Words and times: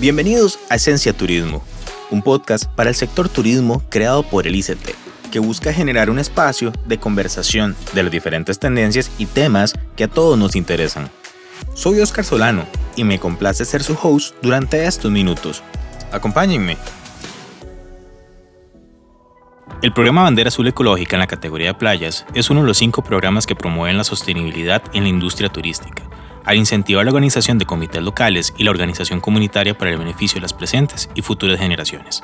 Bienvenidos 0.00 0.58
a 0.70 0.76
Esencia 0.76 1.12
Turismo, 1.12 1.62
un 2.10 2.22
podcast 2.22 2.64
para 2.64 2.88
el 2.88 2.96
sector 2.96 3.28
turismo 3.28 3.82
creado 3.90 4.22
por 4.22 4.46
el 4.46 4.56
ICT, 4.56 4.94
que 5.30 5.40
busca 5.40 5.74
generar 5.74 6.08
un 6.08 6.18
espacio 6.18 6.72
de 6.86 6.96
conversación 6.96 7.76
de 7.92 8.04
las 8.04 8.10
diferentes 8.10 8.58
tendencias 8.58 9.10
y 9.18 9.26
temas 9.26 9.74
que 9.96 10.04
a 10.04 10.08
todos 10.08 10.38
nos 10.38 10.56
interesan. 10.56 11.10
Soy 11.74 12.00
Oscar 12.00 12.24
Solano 12.24 12.64
y 12.96 13.04
me 13.04 13.18
complace 13.18 13.66
ser 13.66 13.82
su 13.82 13.94
host 14.02 14.34
durante 14.40 14.86
estos 14.86 15.10
minutos. 15.10 15.62
Acompáñenme. 16.12 16.78
El 19.82 19.92
programa 19.92 20.22
Bandera 20.22 20.48
Azul 20.48 20.66
Ecológica 20.66 21.16
en 21.16 21.20
la 21.20 21.26
categoría 21.26 21.74
de 21.74 21.78
playas 21.78 22.24
es 22.32 22.48
uno 22.48 22.62
de 22.62 22.68
los 22.68 22.78
cinco 22.78 23.04
programas 23.04 23.46
que 23.46 23.54
promueven 23.54 23.98
la 23.98 24.04
sostenibilidad 24.04 24.82
en 24.94 25.02
la 25.02 25.10
industria 25.10 25.50
turística 25.50 26.08
al 26.44 26.56
incentivar 26.56 27.04
la 27.04 27.10
organización 27.10 27.58
de 27.58 27.66
comités 27.66 28.02
locales 28.02 28.54
y 28.56 28.64
la 28.64 28.70
organización 28.70 29.20
comunitaria 29.20 29.76
para 29.76 29.90
el 29.90 29.98
beneficio 29.98 30.36
de 30.36 30.42
las 30.42 30.52
presentes 30.52 31.08
y 31.14 31.22
futuras 31.22 31.58
generaciones. 31.58 32.22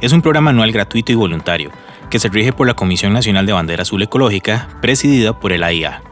Es 0.00 0.12
un 0.12 0.22
programa 0.22 0.50
anual 0.50 0.72
gratuito 0.72 1.12
y 1.12 1.14
voluntario 1.14 1.70
que 2.10 2.18
se 2.18 2.28
rige 2.28 2.52
por 2.52 2.66
la 2.66 2.74
Comisión 2.74 3.12
Nacional 3.12 3.46
de 3.46 3.52
Bandera 3.52 3.82
Azul 3.82 4.02
Ecológica, 4.02 4.68
presidida 4.82 5.38
por 5.38 5.52
el 5.52 5.62
AIA, 5.62 6.02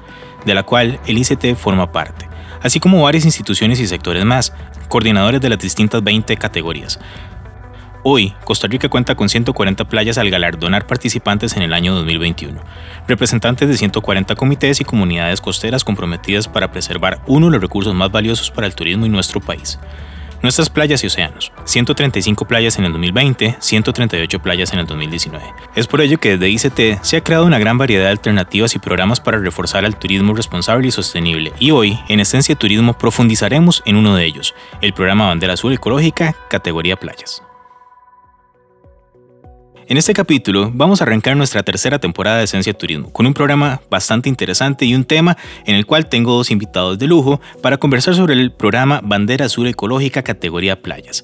de 0.47 0.55
la 0.55 0.62
cual 0.62 0.98
el 1.06 1.19
ICT 1.19 1.56
forma 1.56 1.92
parte, 1.92 2.28
así 2.62 2.80
como 2.80 3.02
varias 3.02 3.25
instituciones 3.25 3.80
y 3.80 3.87
sectores 3.87 4.25
más, 4.25 4.52
coordinadores 4.89 5.41
de 5.41 5.50
las 5.50 5.59
distintas 5.59 6.02
20 6.02 6.37
categorías, 6.37 6.98
Hoy, 8.03 8.33
Costa 8.45 8.67
Rica 8.67 8.89
cuenta 8.89 9.15
con 9.15 9.29
140 9.29 9.85
playas 9.85 10.17
al 10.17 10.31
galardonar 10.31 10.87
participantes 10.87 11.55
en 11.57 11.63
el 11.63 11.75
año 11.75 11.95
2021, 11.95 12.59
representantes 13.07 13.69
de 13.69 13.77
140 13.77 14.35
comités 14.37 14.81
y 14.81 14.85
comunidades 14.85 15.43
costeras 15.43 15.85
comprometidas 15.85 16.49
para 16.49 16.73
preservar 16.73 17.21
uno 17.27 17.47
de 17.47 17.53
los 17.53 17.61
recursos 17.61 17.95
más 17.95 18.11
valiosos 18.11 18.51
para 18.51 18.67
el 18.67 18.75
turismo 18.75 19.05
en 19.05 19.12
nuestro 19.12 19.41
país. 19.41 19.79
Nuestras 20.42 20.70
playas 20.70 21.05
y 21.05 21.09
océanos, 21.09 21.53
135 21.67 22.47
playas 22.47 22.79
en 22.79 22.87
el 22.87 22.92
2020, 22.92 23.57
138 23.59 24.39
playas 24.39 24.73
en 24.73 24.79
el 24.79 24.87
2019. 24.87 25.45
Es 25.77 25.87
por 25.87 26.01
ello 26.01 26.19
que 26.19 26.39
desde 26.39 26.48
ICT 26.48 27.05
se 27.05 27.19
ha 27.19 27.23
creado 27.23 27.45
una 27.45 27.59
gran 27.59 27.77
variedad 27.77 28.05
de 28.05 28.12
alternativas 28.12 28.75
y 28.75 28.79
programas 28.79 29.20
para 29.20 29.37
reforzar 29.37 29.85
el 29.85 29.97
turismo 29.97 30.33
responsable 30.33 30.89
y 30.89 30.91
sostenible, 30.91 31.53
y 31.59 31.73
hoy, 31.73 32.01
en 32.09 32.20
Esencia 32.20 32.55
Turismo, 32.55 32.95
profundizaremos 32.95 33.83
en 33.85 33.97
uno 33.97 34.17
de 34.17 34.25
ellos, 34.25 34.55
el 34.81 34.95
programa 34.95 35.27
Bandera 35.27 35.53
Azul 35.53 35.75
Ecológica, 35.75 36.35
categoría 36.48 36.97
playas. 36.97 37.42
En 39.91 39.96
este 39.96 40.14
capítulo 40.14 40.70
vamos 40.72 41.00
a 41.00 41.05
arrancar 41.05 41.36
nuestra 41.36 41.64
tercera 41.64 41.98
temporada 41.98 42.38
de 42.38 42.44
Esencia 42.44 42.72
Turismo 42.72 43.12
con 43.12 43.27
un 43.27 43.34
programa 43.34 43.80
bastante 43.91 44.28
interesante 44.28 44.84
y 44.84 44.94
un 44.94 45.05
tema 45.05 45.36
en 45.66 45.74
el 45.74 45.84
cual 45.84 46.08
tengo 46.08 46.33
dos 46.33 46.52
invitados 46.52 46.96
de 46.96 47.08
lujo 47.08 47.41
para 47.60 47.77
conversar 47.77 48.14
sobre 48.14 48.34
el 48.34 48.52
programa 48.52 49.00
Bandera 49.02 49.46
Azul 49.46 49.66
Ecológica 49.66 50.22
categoría 50.22 50.80
Playas. 50.80 51.22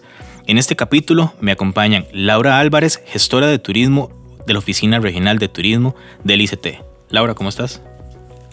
En 0.48 0.58
este 0.58 0.74
capítulo 0.74 1.32
me 1.40 1.52
acompañan 1.52 2.06
Laura 2.10 2.58
Álvarez, 2.58 3.00
gestora 3.06 3.46
de 3.46 3.60
turismo 3.60 4.10
de 4.48 4.54
la 4.54 4.58
Oficina 4.58 4.98
Regional 4.98 5.38
de 5.38 5.46
Turismo 5.46 5.94
del 6.24 6.40
ICT. 6.40 6.66
Laura, 7.10 7.34
¿cómo 7.34 7.50
estás? 7.50 7.80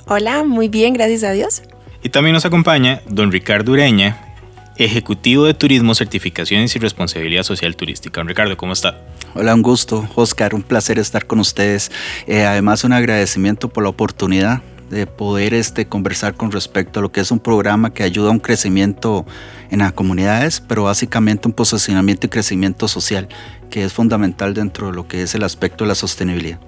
Hola, 0.06 0.44
muy 0.44 0.68
bien, 0.68 0.94
gracias 0.94 1.24
a 1.24 1.32
Dios. 1.32 1.64
Y 2.04 2.10
también 2.10 2.36
nos 2.36 2.46
acompaña 2.46 3.02
don 3.10 3.32
Ricardo 3.32 3.72
Ureña, 3.72 4.33
Ejecutivo 4.78 5.46
de 5.46 5.54
Turismo, 5.54 5.94
Certificaciones 5.94 6.76
y 6.76 6.80
Responsabilidad 6.80 7.44
Social 7.44 7.76
Turística. 7.76 8.20
Don 8.20 8.28
Ricardo, 8.28 8.58
¿cómo 8.58 8.74
está? 8.74 9.02
Hola, 9.36 9.54
un 9.54 9.62
gusto, 9.62 10.10
Oscar, 10.16 10.56
un 10.56 10.64
placer 10.64 10.98
estar 10.98 11.28
con 11.28 11.40
ustedes. 11.40 11.92
Eh, 12.26 12.46
además, 12.46 12.84
un 12.84 12.92
agradecimiento 12.94 13.70
por 13.70 13.84
la 13.84 13.90
oportunidad 13.90 14.62
de 14.90 15.06
poder 15.06 15.54
este, 15.54 15.86
conversar 15.86 16.34
con 16.34 16.52
respecto 16.52 17.00
a 17.00 17.02
lo 17.04 17.12
que 17.12 17.22
es 17.22 17.30
un 17.30 17.40
programa 17.40 17.94
que 17.94 18.02
ayuda 18.02 18.30
a 18.30 18.32
un 18.32 18.40
crecimiento 18.40 19.28
en 19.70 19.80
las 19.80 19.94
comunidades, 19.94 20.60
pero 20.60 20.84
básicamente 20.84 21.48
un 21.48 21.54
posicionamiento 21.54 22.26
y 22.26 22.30
crecimiento 22.30 22.88
social, 22.88 23.28
que 23.70 23.84
es 23.84 23.94
fundamental 23.94 24.56
dentro 24.56 24.88
de 24.88 24.94
lo 24.94 25.08
que 25.08 25.22
es 25.22 25.36
el 25.36 25.44
aspecto 25.44 25.84
de 25.84 25.90
la 25.90 25.96
sostenibilidad. 25.96 26.60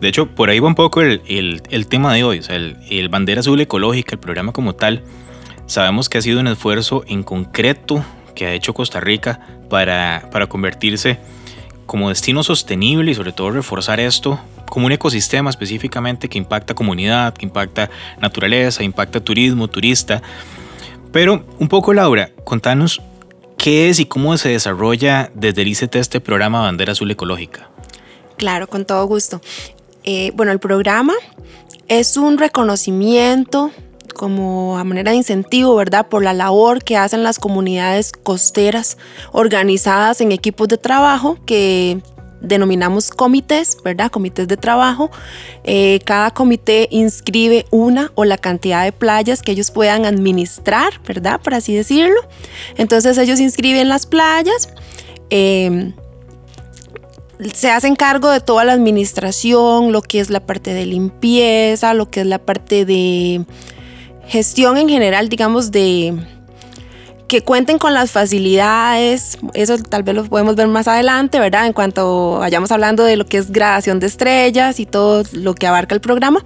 De 0.00 0.08
hecho, 0.08 0.26
por 0.26 0.50
ahí 0.50 0.60
va 0.60 0.68
un 0.68 0.74
poco 0.74 1.00
el, 1.00 1.22
el, 1.26 1.86
tema 1.86 2.12
de 2.12 2.24
hoy, 2.24 2.40
o 2.40 2.42
sea, 2.42 2.56
el, 2.56 2.76
el 2.90 3.08
Bandera 3.08 3.40
Azul 3.40 3.60
Ecológica, 3.60 4.14
el 4.14 4.20
programa 4.20 4.52
como 4.52 4.74
tal 4.74 5.02
Sabemos 5.66 6.08
que 6.08 6.18
ha 6.18 6.22
sido 6.22 6.40
un 6.40 6.48
esfuerzo 6.48 7.04
en 7.06 7.22
concreto 7.22 8.04
que 8.34 8.46
ha 8.46 8.52
hecho 8.52 8.74
Costa 8.74 9.00
Rica 9.00 9.40
para, 9.70 10.28
para 10.30 10.46
convertirse 10.46 11.18
como 11.86 12.08
destino 12.08 12.42
sostenible 12.42 13.10
y 13.10 13.14
sobre 13.14 13.32
todo 13.32 13.50
reforzar 13.50 14.00
esto 14.00 14.38
como 14.68 14.86
un 14.86 14.92
ecosistema 14.92 15.50
específicamente 15.50 16.28
que 16.28 16.38
impacta 16.38 16.74
comunidad, 16.74 17.34
que 17.34 17.46
impacta 17.46 17.90
naturaleza, 18.20 18.82
impacta 18.82 19.20
turismo, 19.20 19.68
turista. 19.68 20.22
Pero 21.12 21.44
un 21.58 21.68
poco 21.68 21.92
Laura, 21.92 22.30
contanos 22.44 23.00
qué 23.56 23.88
es 23.88 24.00
y 24.00 24.06
cómo 24.06 24.36
se 24.36 24.48
desarrolla 24.48 25.30
desde 25.34 25.62
el 25.62 25.68
ICT 25.68 25.94
este 25.96 26.20
programa 26.20 26.62
Bandera 26.62 26.92
Azul 26.92 27.10
Ecológica. 27.10 27.70
Claro, 28.36 28.66
con 28.66 28.84
todo 28.84 29.06
gusto. 29.06 29.40
Eh, 30.02 30.32
bueno, 30.34 30.52
el 30.52 30.58
programa 30.58 31.14
es 31.88 32.16
un 32.16 32.36
reconocimiento 32.38 33.70
como 34.14 34.78
a 34.78 34.84
manera 34.84 35.10
de 35.10 35.18
incentivo, 35.18 35.74
¿verdad? 35.74 36.08
Por 36.08 36.22
la 36.22 36.32
labor 36.32 36.82
que 36.82 36.96
hacen 36.96 37.22
las 37.22 37.38
comunidades 37.38 38.12
costeras 38.12 38.96
organizadas 39.32 40.20
en 40.20 40.32
equipos 40.32 40.68
de 40.68 40.78
trabajo 40.78 41.38
que 41.44 42.00
denominamos 42.44 43.10
comités, 43.10 43.76
¿verdad? 43.82 44.10
Comités 44.10 44.46
de 44.48 44.56
trabajo. 44.56 45.10
Eh, 45.64 46.00
cada 46.04 46.30
comité 46.30 46.88
inscribe 46.90 47.66
una 47.70 48.12
o 48.14 48.24
la 48.24 48.38
cantidad 48.38 48.84
de 48.84 48.92
playas 48.92 49.42
que 49.42 49.52
ellos 49.52 49.70
puedan 49.70 50.04
administrar, 50.04 51.00
¿verdad? 51.06 51.40
Por 51.40 51.54
así 51.54 51.74
decirlo. 51.74 52.20
Entonces 52.76 53.18
ellos 53.18 53.40
inscriben 53.40 53.88
las 53.88 54.06
playas. 54.06 54.68
Em, 55.30 55.94
se 57.52 57.70
hacen 57.70 57.96
cargo 57.96 58.30
de 58.30 58.40
toda 58.40 58.64
la 58.64 58.72
administración, 58.72 59.92
lo 59.92 60.02
que 60.02 60.20
es 60.20 60.30
la 60.30 60.40
parte 60.40 60.72
de 60.72 60.86
limpieza, 60.86 61.94
lo 61.94 62.10
que 62.10 62.20
es 62.20 62.26
la 62.26 62.38
parte 62.38 62.84
de 62.84 63.44
gestión 64.26 64.76
en 64.76 64.88
general, 64.88 65.28
digamos, 65.28 65.70
de 65.70 66.14
que 67.28 67.42
cuenten 67.42 67.78
con 67.78 67.94
las 67.94 68.10
facilidades, 68.10 69.38
eso 69.54 69.78
tal 69.78 70.02
vez 70.02 70.14
lo 70.14 70.24
podemos 70.24 70.56
ver 70.56 70.68
más 70.68 70.86
adelante, 70.86 71.38
¿verdad? 71.38 71.66
En 71.66 71.72
cuanto 71.72 72.38
vayamos 72.38 72.70
hablando 72.70 73.02
de 73.02 73.16
lo 73.16 73.26
que 73.26 73.38
es 73.38 73.50
gradación 73.50 73.98
de 73.98 74.06
estrellas 74.06 74.78
y 74.78 74.86
todo 74.86 75.24
lo 75.32 75.54
que 75.54 75.66
abarca 75.66 75.94
el 75.94 76.00
programa, 76.00 76.44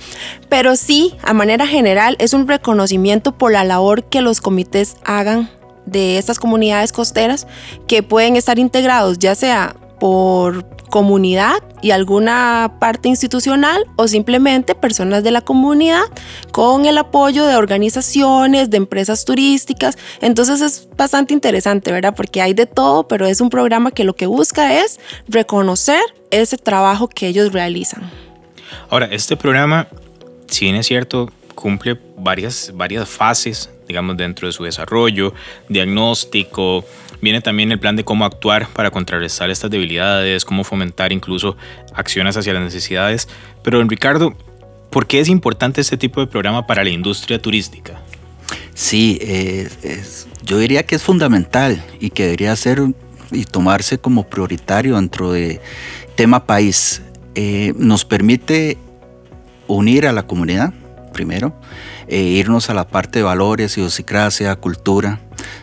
pero 0.49 0.77
sí, 0.77 1.15
a 1.23 1.35
manera 1.35 1.67
general, 1.67 2.17
es 2.21 2.33
un 2.33 2.47
reconocimiento 2.47 3.37
por 3.37 3.53
la 3.53 3.65
labor 3.65 4.05
que 4.05 4.23
los 4.23 4.41
comités 4.41 4.97
hagan 5.05 5.51
de 5.85 6.19
estas 6.19 6.39
comunidades 6.39 6.93
costeras 6.93 7.47
que 7.87 8.03
pueden 8.03 8.37
estar 8.37 8.59
integrados 8.59 9.19
ya 9.19 9.35
sea 9.35 9.75
por 9.99 10.65
comunidad 10.89 11.63
y 11.83 11.91
alguna 11.91 12.77
parte 12.81 13.09
institucional 13.09 13.85
o 13.97 14.09
simplemente 14.09 14.75
personas 14.75 15.23
de 15.23 15.31
la 15.31 15.41
comunidad 15.41 16.03
con 16.51 16.87
el 16.87 16.99
apoyo 16.99 17.47
de 17.47 17.57
organizaciones, 17.57 18.71
de 18.71 18.79
empresas 18.79 19.25
turísticas. 19.25 19.99
Entonces 20.21 20.61
es 20.61 20.89
bastante 20.97 21.35
interesante, 21.35 21.93
¿verdad? 21.93 22.15
Porque 22.17 22.41
hay 22.41 22.55
de 22.55 22.67
todo, 22.67 23.07
pero 23.07 23.27
es 23.27 23.41
un 23.41 23.51
programa 23.51 23.91
que 23.91 24.05
lo 24.05 24.15
que 24.15 24.27
busca 24.27 24.81
es 24.81 24.99
reconocer 25.29 26.01
ese 26.31 26.57
trabajo 26.57 27.09
que 27.09 27.29
ellos 27.29 27.53
realizan. 27.53 28.11
Ahora, 28.91 29.07
este 29.07 29.37
programa, 29.37 29.89
si 30.47 30.67
bien 30.67 30.77
es 30.77 30.87
cierto, 30.87 31.31
cumple 31.55 31.99
varias, 32.17 32.73
varias 32.75 33.09
fases, 33.09 33.71
digamos, 33.87 34.17
dentro 34.17 34.47
de 34.47 34.53
su 34.53 34.65
desarrollo, 34.65 35.35
diagnóstico, 35.69 36.85
Viene 37.21 37.41
también 37.41 37.73
el 37.73 37.79
plan 37.79 37.97
de 37.97 38.05
cómo 38.05 38.25
actuar 38.25 38.69
para 38.69 38.91
contrarrestar 38.91 39.51
estas 39.51 39.71
debilidades, 39.71 40.45
cómo 40.45 40.65
fomentar 40.65 41.13
incluso 41.13 41.57
acciones 41.95 42.37
hacia 42.37 42.53
las 42.53 42.63
necesidades. 42.63 43.29
Pero, 43.63 43.83
Ricardo, 43.85 44.35
¿por 44.91 45.07
qué 45.07 45.21
es 45.21 45.29
importante 45.29 45.81
este 45.81 45.97
tipo 45.97 46.21
de 46.21 46.27
programa 46.27 46.67
para 46.67 46.85
la 46.85 46.91
industria 46.91 47.41
turística? 47.41 48.01
Sí, 48.75 49.19
yo 50.45 50.59
diría 50.59 50.85
que 50.85 50.95
es 50.95 51.03
fundamental 51.03 51.83
y 52.01 52.11
que 52.11 52.25
debería 52.25 52.55
ser 52.57 52.81
y 53.33 53.45
tomarse 53.45 53.99
como 53.99 54.25
prioritario 54.25 54.97
dentro 54.97 55.33
de 55.33 55.61
tema 56.15 56.47
país. 56.47 57.03
Eh, 57.35 57.73
nos 57.77 58.05
permite 58.05 58.79
unir 59.67 60.07
a 60.07 60.13
la 60.13 60.27
comunidad, 60.27 60.73
primero, 61.13 61.55
e 62.07 62.21
irnos 62.21 62.71
a 62.71 62.75
la 62.75 62.89
parte 62.89 63.19
de 63.19 63.23
valores, 63.23 63.77
idiosincrasia, 63.77 64.57
cultura. 64.57 65.21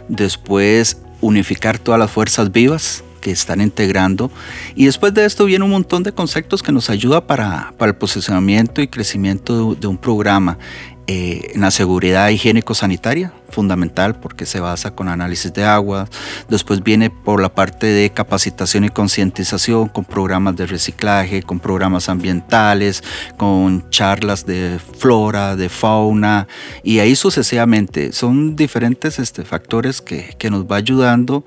Después 0.07 0.97
unificar 1.25 1.80
todas 1.80 2.00
las 2.00 2.12
fuerzas 2.12 2.51
vivas 2.51 3.04
que 3.19 3.31
están 3.31 3.60
integrando. 3.60 4.30
Y 4.75 4.86
después 4.86 5.13
de 5.13 5.25
esto 5.25 5.45
viene 5.45 5.66
un 5.66 5.72
montón 5.72 6.04
de 6.04 6.12
conceptos 6.12 6.62
que 6.62 6.72
nos 6.72 6.92
ayuda 6.92 7.25
para, 7.25 7.74
para 7.77 7.92
el 7.92 7.98
posicionamiento 7.98 8.81
y 8.81 8.88
crecimiento 8.88 9.74
de, 9.74 9.81
de 9.81 9.88
un 9.88 9.98
programa. 9.98 10.60
Eh, 11.07 11.52
en 11.54 11.62
la 11.62 11.69
seguridad 11.69 12.30
higiénico-sanitaria, 12.30 13.31
fundamental 13.52 14.16
porque 14.16 14.48
se 14.48 14.60
basa 14.60 14.96
con 14.96 15.07
análisis 15.07 15.54
de 15.54 15.63
agua. 15.63 16.10
Después 16.50 16.81
viene 16.81 17.12
por 17.12 17.40
la 17.40 17.54
parte 17.54 17.86
de 17.86 18.10
capacitación 18.10 18.86
y 18.86 18.90
concientización 18.90 19.88
con 19.88 20.04
programas 20.04 20.56
de 20.56 20.66
reciclaje, 20.66 21.44
con 21.44 21.60
programas 21.60 22.10
ambientales, 22.10 23.04
con 23.38 23.88
charlas 23.92 24.48
de 24.48 24.80
flora, 24.98 25.56
de 25.56 25.69
fauna 25.69 26.48
y 26.84 26.98
ahí 26.98 27.16
sucesivamente. 27.16 28.12
Son 28.12 28.56
diferentes 28.56 29.19
este, 29.19 29.44
factores 29.44 30.02
que, 30.02 30.34
que 30.40 30.50
nos 30.50 30.66
va 30.66 30.78
ayudando 30.78 31.46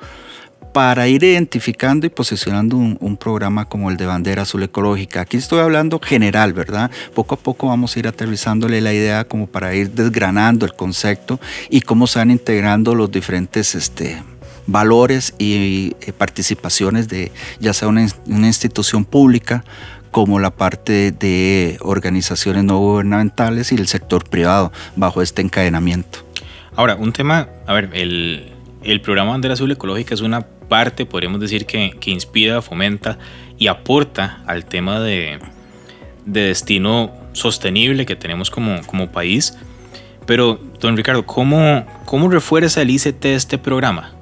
para 0.72 1.08
ir 1.08 1.24
identificando 1.24 2.06
y 2.06 2.10
posicionando 2.10 2.76
un, 2.76 3.16
programa 3.16 3.64
como 3.64 3.90
el 3.90 3.96
de 3.96 4.06
bandera 4.06 4.42
azul 4.42 4.62
ecológica. 4.62 5.22
Aquí 5.22 5.36
estoy 5.36 5.60
hablando 5.60 5.98
general, 5.98 6.52
¿verdad? 6.52 6.90
Poco 7.14 7.34
a 7.34 7.38
poco 7.38 7.68
vamos 7.68 7.96
a 7.96 7.98
ir 7.98 8.06
aterrizándole 8.06 8.80
la 8.80 8.92
idea 8.92 9.24
como 9.24 9.46
para 9.46 9.74
ir 9.74 9.90
desgranando 9.90 10.66
el 10.66 10.74
concepto 10.74 11.40
y 11.68 11.80
cómo 11.80 12.06
se 12.06 12.20
van 12.20 12.30
integrando 12.30 12.94
los 12.94 13.10
diferentes 13.10 13.74
este, 13.74 14.22
valores 14.66 15.34
y, 15.38 15.96
eh, 16.00 16.12
participaciones 16.12 17.08
de 17.08 17.32
ya 17.58 17.72
sea 17.72 17.88
una, 17.88 18.06
institución 18.26 19.04
pública 19.04 19.64
como 20.10 20.38
la 20.38 20.50
parte 20.50 21.10
de 21.12 21.78
organizaciones 21.80 22.64
no 22.64 22.78
gubernamentales 22.78 23.72
y 23.72 23.74
el 23.74 23.88
sector 23.88 24.28
privado 24.28 24.72
bajo 24.96 25.22
este 25.22 25.42
encadenamiento. 25.42 26.20
Ahora, 26.76 26.94
un 26.94 27.12
tema, 27.12 27.48
a 27.66 27.72
ver, 27.72 27.90
el 27.94 29.00
programa 29.02 29.32
Bandera 29.32 29.54
Azul 29.54 29.72
Ecológica 29.72 30.14
es 30.14 30.20
una 30.20 30.46
parte, 30.68 31.06
podríamos 31.06 31.40
decir, 31.40 31.66
que, 31.66 31.96
que 31.98 32.10
inspira, 32.10 32.62
fomenta 32.62 33.18
y 33.58 33.66
aporta 33.66 34.42
al 34.46 34.64
tema 34.64 35.00
de, 35.00 35.38
de, 36.24 36.40
destino 36.42 37.12
sostenible 37.32 38.06
que 38.06 38.16
tenemos 38.16 38.50
como, 38.50 38.80
como 38.86 39.10
país. 39.10 39.56
Pero, 40.26 40.60
don 40.80 40.96
Ricardo, 40.96 41.24
¿cómo, 41.26 41.86
¿cómo 42.04 42.28
refuerza 42.28 42.82
el 42.82 42.90
ICT 42.90 43.24
este 43.24 43.58
programa? 43.58 44.12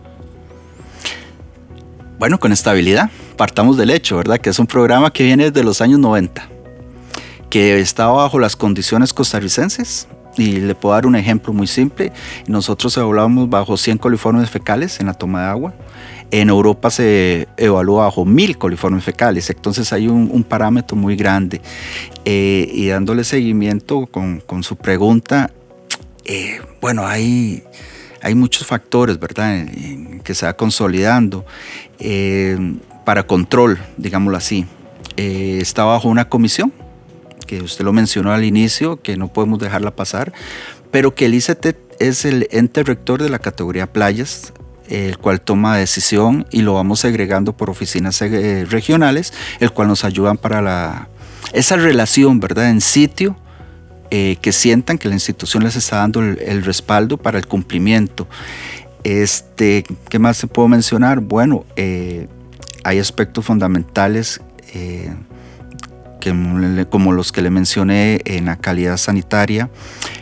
Bueno, 2.18 2.38
con 2.38 2.52
estabilidad. 2.52 3.10
Partamos 3.36 3.76
del 3.76 3.90
hecho, 3.90 4.16
¿verdad? 4.16 4.38
Que 4.38 4.50
es 4.50 4.58
un 4.58 4.66
programa 4.66 5.12
que 5.12 5.24
viene 5.24 5.50
desde 5.50 5.62
los 5.62 5.82
años 5.82 5.98
90, 5.98 6.48
que 7.50 7.78
está 7.78 8.06
bajo 8.06 8.38
las 8.38 8.56
condiciones 8.56 9.12
costarricenses, 9.12 10.08
y 10.38 10.60
le 10.60 10.74
puedo 10.74 10.94
dar 10.94 11.06
un 11.06 11.16
ejemplo 11.16 11.52
muy 11.52 11.66
simple. 11.66 12.12
Nosotros 12.46 12.96
evaluamos 12.96 13.48
bajo 13.48 13.76
100 13.76 13.98
coliformes 13.98 14.50
fecales 14.50 15.00
en 15.00 15.06
la 15.06 15.14
toma 15.14 15.42
de 15.42 15.48
agua. 15.48 15.74
En 16.30 16.48
Europa 16.48 16.90
se 16.90 17.48
evalúa 17.56 18.04
bajo 18.04 18.24
1000 18.24 18.58
coliformes 18.58 19.04
fecales. 19.04 19.48
Entonces 19.50 19.92
hay 19.92 20.08
un, 20.08 20.44
parámetro 20.44 20.96
muy 20.96 21.16
grande. 21.16 21.60
Eh, 22.24 22.68
y 22.72 22.88
dándole 22.88 23.24
seguimiento 23.24 24.06
con, 24.06 24.40
con 24.40 24.62
su 24.62 24.76
pregunta, 24.76 25.50
eh, 26.24 26.60
bueno, 26.80 27.06
hay, 27.06 27.62
hay 28.22 28.34
muchos 28.34 28.66
factores, 28.66 29.18
¿verdad?, 29.20 29.66
que 30.24 30.34
se 30.34 30.46
va 30.46 30.54
consolidando. 30.54 31.44
Eh, 31.98 32.58
para 33.04 33.24
control, 33.24 33.78
digámoslo 33.96 34.36
así. 34.36 34.66
está 35.16 35.84
bajo 35.84 36.08
una 36.08 36.28
comisión 36.28 36.72
que 37.46 37.62
usted 37.62 37.84
lo 37.84 37.92
mencionó 37.92 38.32
al 38.32 38.44
inicio, 38.44 39.00
que 39.00 39.16
no 39.16 39.32
podemos 39.32 39.58
dejarla 39.58 39.94
pasar, 39.94 40.32
pero 40.90 41.14
que 41.14 41.26
el 41.26 41.34
ICT 41.34 41.76
es 42.00 42.24
el 42.24 42.48
ente 42.50 42.82
rector 42.82 43.22
de 43.22 43.30
la 43.30 43.38
categoría 43.38 43.92
playas, 43.92 44.52
el 44.88 45.18
cual 45.18 45.40
toma 45.40 45.76
decisión 45.76 46.46
y 46.50 46.62
lo 46.62 46.74
vamos 46.74 47.00
segregando 47.00 47.56
por 47.56 47.70
oficinas 47.70 48.20
eh, 48.22 48.64
regionales, 48.68 49.32
el 49.60 49.70
cual 49.72 49.88
nos 49.88 50.04
ayudan 50.04 50.36
para 50.36 51.08
esa 51.52 51.76
relación, 51.76 52.40
¿verdad?, 52.40 52.70
en 52.70 52.80
sitio. 52.80 53.36
Eh, 54.12 54.36
que 54.40 54.52
sientan 54.52 54.98
que 54.98 55.08
la 55.08 55.14
institución 55.14 55.64
les 55.64 55.74
está 55.74 55.96
dando 55.96 56.20
el, 56.20 56.62
respaldo 56.62 57.16
para 57.16 57.38
el 57.38 57.48
cumplimiento. 57.48 58.28
Este, 59.02 59.84
¿Qué 60.08 60.20
más 60.20 60.36
se 60.36 60.46
puedo 60.46 60.68
mencionar? 60.68 61.18
Bueno, 61.18 61.64
eh, 61.74 62.28
hay 62.84 63.00
aspectos 63.00 63.44
fundamentales 63.44 64.40
como 66.90 67.12
los 67.12 67.32
que 67.32 67.42
le 67.42 67.50
mencioné 67.50 68.20
en 68.24 68.46
la 68.46 68.56
calidad 68.56 68.96
sanitaria, 68.96 69.70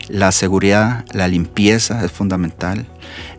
la 0.07 0.31
seguridad, 0.31 1.05
la 1.11 1.27
limpieza 1.27 2.03
es 2.05 2.11
fundamental, 2.11 2.85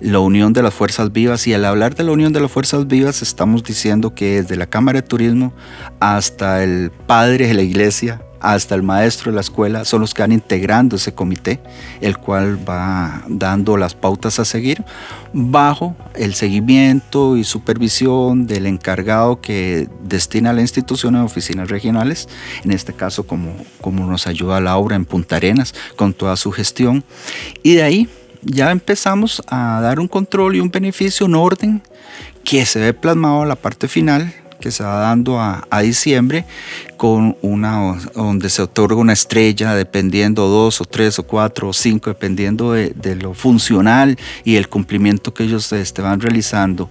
la 0.00 0.18
unión 0.18 0.52
de 0.52 0.62
las 0.62 0.74
fuerzas 0.74 1.12
vivas 1.12 1.46
y 1.46 1.54
al 1.54 1.64
hablar 1.64 1.94
de 1.94 2.04
la 2.04 2.12
unión 2.12 2.32
de 2.32 2.40
las 2.40 2.50
fuerzas 2.50 2.86
vivas 2.86 3.22
estamos 3.22 3.62
diciendo 3.62 4.14
que 4.14 4.42
desde 4.42 4.56
la 4.56 4.66
Cámara 4.66 5.00
de 5.00 5.06
Turismo 5.06 5.52
hasta 6.00 6.62
el 6.62 6.90
padre 7.06 7.48
de 7.48 7.54
la 7.54 7.62
iglesia, 7.62 8.22
hasta 8.40 8.74
el 8.74 8.82
maestro 8.82 9.32
de 9.32 9.36
la 9.36 9.40
escuela 9.40 9.84
son 9.84 10.00
los 10.00 10.14
que 10.14 10.22
van 10.22 10.32
integrando 10.32 10.96
ese 10.96 11.14
comité, 11.14 11.60
el 12.00 12.18
cual 12.18 12.58
va 12.68 13.24
dando 13.28 13.76
las 13.76 13.94
pautas 13.94 14.38
a 14.38 14.44
seguir 14.44 14.84
bajo 15.32 15.96
el 16.14 16.34
seguimiento 16.34 17.36
y 17.36 17.44
supervisión 17.44 18.46
del 18.46 18.66
encargado 18.66 19.40
que 19.40 19.88
destina 20.02 20.50
a 20.50 20.52
la 20.52 20.60
institución 20.60 21.16
en 21.16 21.22
oficinas 21.22 21.68
regionales, 21.68 22.28
en 22.64 22.72
este 22.72 22.92
caso 22.92 23.26
como, 23.26 23.54
como 23.80 24.06
nos 24.06 24.26
ayuda 24.26 24.60
Laura 24.60 24.96
en 24.96 25.04
Punta 25.04 25.36
Arenas 25.36 25.74
con 25.96 26.14
toda 26.14 26.36
su 26.36 26.52
gestión. 26.52 27.04
Y 27.62 27.74
de 27.74 27.82
ahí 27.82 28.08
ya 28.46 28.70
empezamos 28.70 29.42
a 29.48 29.80
dar 29.80 30.00
un 30.00 30.08
control 30.08 30.56
y 30.56 30.60
un 30.60 30.70
beneficio, 30.70 31.26
un 31.26 31.34
orden 31.34 31.82
que 32.44 32.64
se 32.64 32.80
ve 32.80 32.94
plasmado 32.94 33.42
en 33.42 33.48
la 33.48 33.56
parte 33.56 33.88
final 33.88 34.32
que 34.60 34.70
se 34.70 34.82
va 34.82 35.00
dando 35.00 35.38
a, 35.38 35.66
diciembre 35.82 36.46
con 36.96 37.36
una 37.42 37.98
donde 38.14 38.48
se 38.48 38.62
otorga 38.62 38.96
una 38.96 39.12
estrella 39.12 39.74
dependiendo 39.74 40.48
dos 40.48 40.80
o 40.80 40.84
tres 40.86 41.18
o 41.18 41.26
cuatro 41.26 41.68
o 41.68 41.72
cinco 41.74 42.08
dependiendo 42.08 42.72
de, 42.72 43.16
lo 43.16 43.34
funcional 43.34 44.18
y 44.44 44.56
el 44.56 44.68
cumplimiento 44.68 45.34
que 45.34 45.44
ellos 45.44 45.70
este, 45.72 46.00
van 46.00 46.20
realizando. 46.20 46.88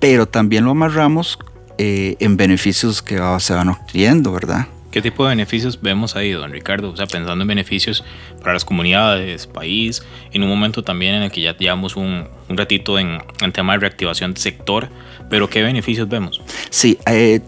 Pero 0.00 0.26
también 0.26 0.64
lo 0.64 0.70
amarramos 0.70 1.38
eh, 1.76 2.16
en 2.18 2.38
beneficios 2.38 3.02
que 3.02 3.20
se 3.40 3.52
van 3.52 3.68
obteniendo 3.68 4.32
verdad 4.32 4.66
¿Qué 4.96 5.02
tipo 5.02 5.24
de 5.24 5.28
beneficios 5.28 5.78
vemos 5.82 6.16
ahí, 6.16 6.30
don 6.30 6.50
Ricardo? 6.50 6.88
O 6.88 6.96
sea, 6.96 7.06
pensando 7.06 7.42
en 7.42 7.46
beneficios 7.46 8.02
para 8.40 8.54
las 8.54 8.64
comunidades, 8.64 9.46
país, 9.46 10.02
en 10.32 10.42
un 10.42 10.48
momento 10.48 10.82
también 10.82 11.16
en 11.16 11.24
el 11.24 11.30
que 11.30 11.42
ya 11.42 11.54
llevamos 11.54 11.96
un, 11.96 12.26
un 12.48 12.56
ratito 12.56 12.98
en, 12.98 13.18
en 13.42 13.52
tema 13.52 13.74
de 13.74 13.80
reactivación 13.80 14.32
del 14.32 14.42
sector, 14.42 14.88
pero 15.28 15.50
¿qué 15.50 15.62
beneficios 15.62 16.08
vemos? 16.08 16.40
Sí, 16.70 16.96
eh, 17.04 17.40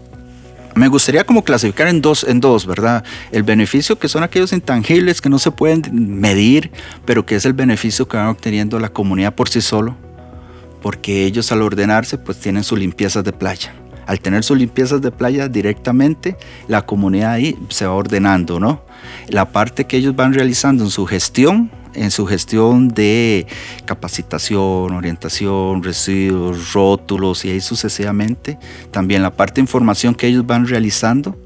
me 0.75 0.89
gustaría 0.89 1.23
como 1.23 1.43
clasificar 1.43 1.87
en 1.87 2.03
dos, 2.03 2.23
en 2.23 2.39
dos, 2.39 2.67
¿verdad? 2.67 3.03
El 3.31 3.41
beneficio 3.41 3.97
que 3.97 4.09
son 4.09 4.21
aquellos 4.21 4.53
intangibles 4.53 5.19
que 5.19 5.29
no 5.29 5.39
se 5.39 5.49
pueden 5.49 5.81
medir, 5.91 6.69
pero 7.03 7.25
que 7.25 7.33
es 7.33 7.45
el 7.45 7.53
beneficio 7.53 8.07
que 8.07 8.17
van 8.17 8.27
obteniendo 8.27 8.77
la 8.79 8.89
comunidad 8.89 9.33
por 9.33 9.49
sí 9.49 9.61
solo, 9.61 9.97
porque 10.83 11.25
ellos 11.25 11.51
al 11.51 11.63
ordenarse 11.63 12.19
pues 12.19 12.39
tienen 12.39 12.63
sus 12.63 12.77
limpiezas 12.77 13.23
de 13.23 13.33
playa. 13.33 13.73
Al 14.09 14.19
tener 14.21 14.43
sus 14.43 14.57
limpiezas 14.57 15.03
de 15.03 15.11
playa 15.11 15.47
directamente, 15.47 16.35
la 16.67 16.83
comunidad 16.83 17.33
ahí 17.33 17.55
se 17.69 17.85
va 17.85 17.93
ordenando, 17.93 18.59
¿no? 18.59 18.81
La 19.27 19.51
parte 19.51 19.85
que 19.85 19.97
ellos 19.97 20.15
van 20.15 20.33
realizando 20.33 20.83
en 20.83 20.89
su 20.89 21.05
gestión 21.05 21.69
en 21.93 22.09
su 22.09 22.25
gestión 22.25 22.87
de 22.87 23.45
capacitación, 23.85 24.93
orientación, 24.95 25.83
residuos, 25.83 26.73
rótulos 26.73 27.45
y 27.45 27.51
ahí 27.51 27.61
sucesivamente. 27.61 28.57
También 28.89 29.21
la 29.21 29.35
parte 29.35 29.55
de 29.55 29.61
información 29.61 30.15
que 30.15 30.25
ellos 30.25 30.45
van 30.45 30.67
realizando. 30.67 31.37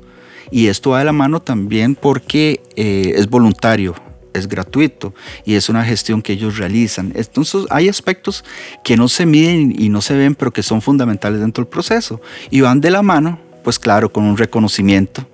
Y 0.50 0.68
esto 0.68 0.92
va 0.92 1.00
de 1.00 1.06
la 1.06 1.12
mano 1.12 1.42
también 1.42 1.96
porque 1.96 2.62
eh, 2.78 3.14
es 3.18 3.30
voluntario, 3.30 3.94
es 4.34 4.48
gratuito 4.48 5.14
y 5.46 5.56
es 5.56 5.70
una 5.70 5.84
gestión 5.84 6.22
que 6.22 6.34
ellos 6.34 6.58
realizan. 6.58 7.12
Entonces 7.16 7.66
hay 7.70 7.90
aspectos 7.90 8.44
que 8.84 8.98
no 8.98 9.08
se 9.08 9.26
miden 9.26 9.74
y 9.78 9.90
no 9.90 10.02
se 10.02 10.16
ven, 10.16 10.36
pero 10.36 10.52
que 10.52 10.64
son 10.64 10.82
fundamentales 10.82 11.40
dentro 11.40 11.64
del 11.64 11.70
proceso. 11.70 12.22
Y 12.50 12.62
van 12.62 12.82
de 12.82 12.92
la 12.92 13.02
mano, 13.02 13.40
pues 13.64 13.80
claro, 13.80 14.12
con 14.12 14.24
un 14.24 14.38
reconocimiento 14.38 15.28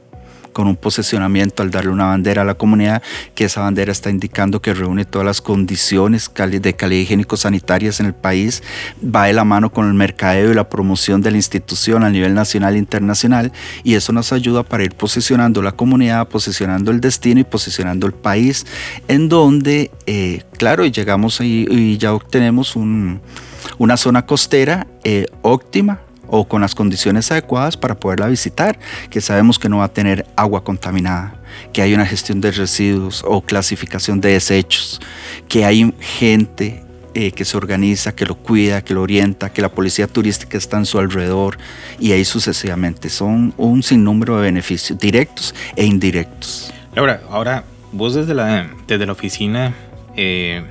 con 0.60 0.68
un 0.68 0.76
posicionamiento 0.76 1.64
al 1.64 1.72
darle 1.72 1.90
una 1.90 2.08
bandera 2.08 2.42
a 2.42 2.46
la 2.46 2.56
comunidad, 2.56 3.02
que 3.34 3.46
esa 3.46 3.62
bandera 3.62 3.94
está 3.94 4.10
indicando 4.10 4.62
que 4.62 4.74
reúne 4.74 5.06
todas 5.06 5.26
las 5.26 5.40
condiciones 5.40 6.30
de 6.36 6.74
calidad 6.76 7.02
higiénico-sanitarias 7.02 8.02
en 8.02 8.08
el 8.08 8.14
país, 8.14 8.62
va 9.02 9.28
de 9.28 9.32
la 9.32 9.46
mano 9.46 9.72
con 9.72 9.88
el 9.88 9.94
mercadeo 9.94 10.52
y 10.52 10.54
la 10.54 10.68
promoción 10.68 11.22
de 11.22 11.32
la 11.32 11.38
institución 11.38 12.04
a 12.04 12.10
nivel 12.10 12.34
nacional 12.34 12.76
e 12.76 12.78
internacional, 12.78 13.54
y 13.86 13.94
eso 13.94 14.12
nos 14.12 14.34
ayuda 14.34 14.64
para 14.64 14.84
ir 14.84 14.96
posicionando 14.96 15.62
la 15.62 15.72
comunidad, 15.72 16.28
posicionando 16.28 16.92
el 16.92 17.00
destino 17.00 17.40
y 17.40 17.46
posicionando 17.46 18.06
el 18.06 18.12
país, 18.12 18.66
en 19.08 19.30
donde, 19.30 19.92
eh, 20.08 20.44
claro, 20.58 20.86
llegamos 20.86 21.40
ahí 21.40 21.68
y 21.72 21.98
ya 21.98 22.14
obtenemos 22.14 22.76
una 22.76 23.96
zona 23.96 24.26
costera 24.26 24.88
eh, 25.06 25.26
óptima 25.42 26.02
o 26.30 26.48
con 26.48 26.62
las 26.62 26.76
condiciones 26.76 27.32
adecuadas 27.32 27.78
para 27.78 27.96
poderla 28.00 28.28
visitar, 28.28 28.78
que 29.10 29.22
sabemos 29.22 29.60
que 29.60 29.70
no 29.70 29.78
va 29.78 29.86
a 29.86 29.94
tener 29.94 30.26
agua 30.36 30.64
contaminada, 30.64 31.36
que 31.74 31.82
hay 31.82 31.94
una 31.94 32.06
gestión 32.06 32.42
de 32.42 32.52
residuos 32.52 33.24
o 33.26 33.42
clasificación 33.42 34.22
de 34.22 34.34
desechos, 34.34 35.00
que 35.48 35.66
hay 35.66 35.94
gente 36.00 36.84
eh, 37.16 37.32
que 37.32 37.44
se 37.44 37.58
organiza, 37.58 38.14
que 38.14 38.26
lo 38.26 38.36
cuida, 38.36 38.84
que 38.84 38.94
lo 38.94 39.02
orienta, 39.02 39.52
que 39.52 39.62
la 39.62 39.70
policía 39.70 40.08
turística 40.08 40.58
está 40.58 40.78
en 40.78 40.86
su 40.86 41.00
alrededor 41.00 41.58
y 42.00 42.12
ahí 42.12 42.24
sucesivamente. 42.24 43.10
Son 43.10 43.54
un 43.58 43.82
sinnúmero 43.82 44.38
de 44.38 44.44
beneficios 44.44 44.98
directos 45.00 45.56
e 45.76 45.86
indirectos. 45.86 46.72
Laura, 46.96 47.22
ahora 47.30 47.64
vos 47.92 48.14
desde 48.14 48.36
la, 48.36 48.70
desde 48.88 49.06
la 49.06 49.12
oficina 49.12 49.74
eh, 50.16 50.64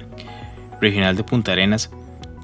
regional 0.80 1.16
de 1.16 1.24
Punta 1.24 1.52
Arenas, 1.52 1.90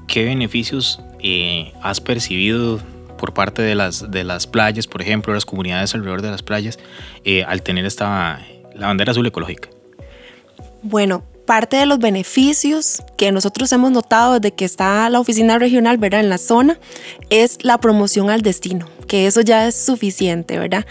¿qué 0.07 0.25
beneficios 0.25 1.01
eh, 1.19 1.73
has 1.81 2.01
percibido 2.01 2.81
por 3.17 3.33
parte 3.33 3.61
de 3.61 3.75
las, 3.75 4.11
de 4.11 4.23
las 4.23 4.47
playas, 4.47 4.87
por 4.87 5.01
ejemplo, 5.01 5.33
las 5.33 5.45
comunidades 5.45 5.93
alrededor 5.95 6.21
de 6.21 6.31
las 6.31 6.43
playas, 6.43 6.79
al 7.47 7.61
tener 7.61 7.85
esta, 7.85 8.41
la 8.75 8.87
bandera 8.87 9.11
azul 9.11 9.25
ecológica? 9.25 9.69
Bueno, 10.81 11.23
parte 11.45 11.77
de 11.77 11.85
los 11.85 11.99
beneficios 11.99 13.03
que 13.17 13.31
nosotros 13.31 13.71
hemos 13.71 13.91
notado 13.91 14.39
desde 14.39 14.55
que 14.55 14.65
está 14.65 15.09
la 15.09 15.19
oficina 15.19 15.57
regional, 15.57 15.97
¿verdad? 15.97 16.19
En 16.19 16.29
la 16.29 16.37
zona, 16.37 16.79
es 17.29 17.57
la 17.63 17.79
promoción 17.79 18.29
al 18.29 18.41
destino, 18.41 18.87
que 19.07 19.27
eso 19.27 19.41
ya 19.41 19.67
es 19.67 19.75
suficiente, 19.75 20.59
¿verdad? 20.59 20.85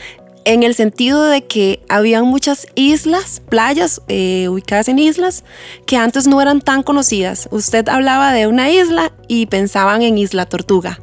En 0.46 0.62
el 0.62 0.74
sentido 0.74 1.24
de 1.24 1.44
que 1.44 1.82
habían 1.88 2.26
muchas 2.26 2.66
islas, 2.74 3.40
playas 3.48 4.02
eh, 4.08 4.46
ubicadas 4.48 4.88
en 4.88 4.98
islas, 4.98 5.42
que 5.86 5.96
antes 5.96 6.26
no 6.26 6.40
eran 6.42 6.60
tan 6.60 6.82
conocidas. 6.82 7.48
Usted 7.50 7.88
hablaba 7.88 8.32
de 8.32 8.46
una 8.46 8.70
isla 8.70 9.12
y 9.26 9.46
pensaban 9.46 10.02
en 10.02 10.18
Isla 10.18 10.44
Tortuga 10.44 11.00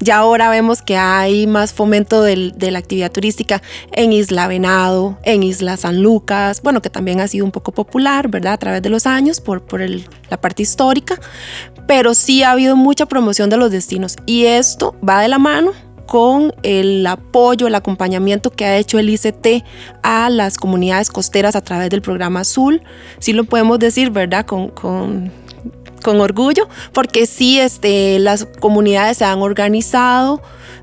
ya 0.00 0.16
ahora 0.16 0.50
vemos 0.50 0.82
que 0.82 0.96
hay 0.96 1.46
más 1.46 1.72
fomento 1.72 2.22
de 2.22 2.70
la 2.70 2.78
actividad 2.78 3.10
turística 3.10 3.62
en 3.92 4.12
Isla 4.12 4.48
Venado, 4.48 5.18
en 5.22 5.42
Isla 5.42 5.76
San 5.76 6.02
Lucas, 6.02 6.62
bueno, 6.62 6.82
que 6.82 6.90
también 6.90 7.20
ha 7.20 7.28
sido 7.28 7.44
un 7.44 7.52
poco 7.52 7.72
popular, 7.72 8.28
¿verdad? 8.28 8.54
A 8.54 8.58
través 8.58 8.82
de 8.82 8.90
los 8.90 9.06
años 9.06 9.40
por, 9.40 9.64
la 10.30 10.40
parte 10.40 10.62
histórica, 10.62 11.18
pero 11.86 12.14
sí 12.14 12.42
ha 12.42 12.52
habido 12.52 12.76
mucha 12.76 13.06
promoción 13.06 13.50
de 13.50 13.56
los 13.56 13.70
destinos 13.70 14.16
y 14.26 14.44
esto 14.44 14.94
va 15.06 15.20
de 15.20 15.28
la 15.28 15.38
mano 15.38 15.72
con 16.06 16.52
el 16.62 17.06
apoyo, 17.06 17.66
el 17.66 17.74
acompañamiento 17.74 18.50
que 18.50 18.64
ha 18.64 18.76
hecho 18.76 18.98
el 18.98 19.08
ICT 19.08 19.64
a 20.02 20.28
las 20.30 20.58
comunidades 20.58 21.10
costeras 21.10 21.56
a 21.56 21.62
través 21.62 21.90
del 21.90 22.02
programa 22.02 22.40
Azul. 22.40 22.82
Sí 23.18 23.32
lo 23.32 23.44
podemos 23.44 23.78
decir, 23.78 24.10
¿verdad? 24.10 24.44
Con 24.44 25.32
con 26.04 26.20
orgullo, 26.20 26.68
porque 26.92 27.26
sí, 27.26 27.58
este, 27.58 28.18
las 28.18 28.46
comunidades 28.60 29.16
se 29.16 29.24
han 29.24 29.40
organizado, 29.40 30.42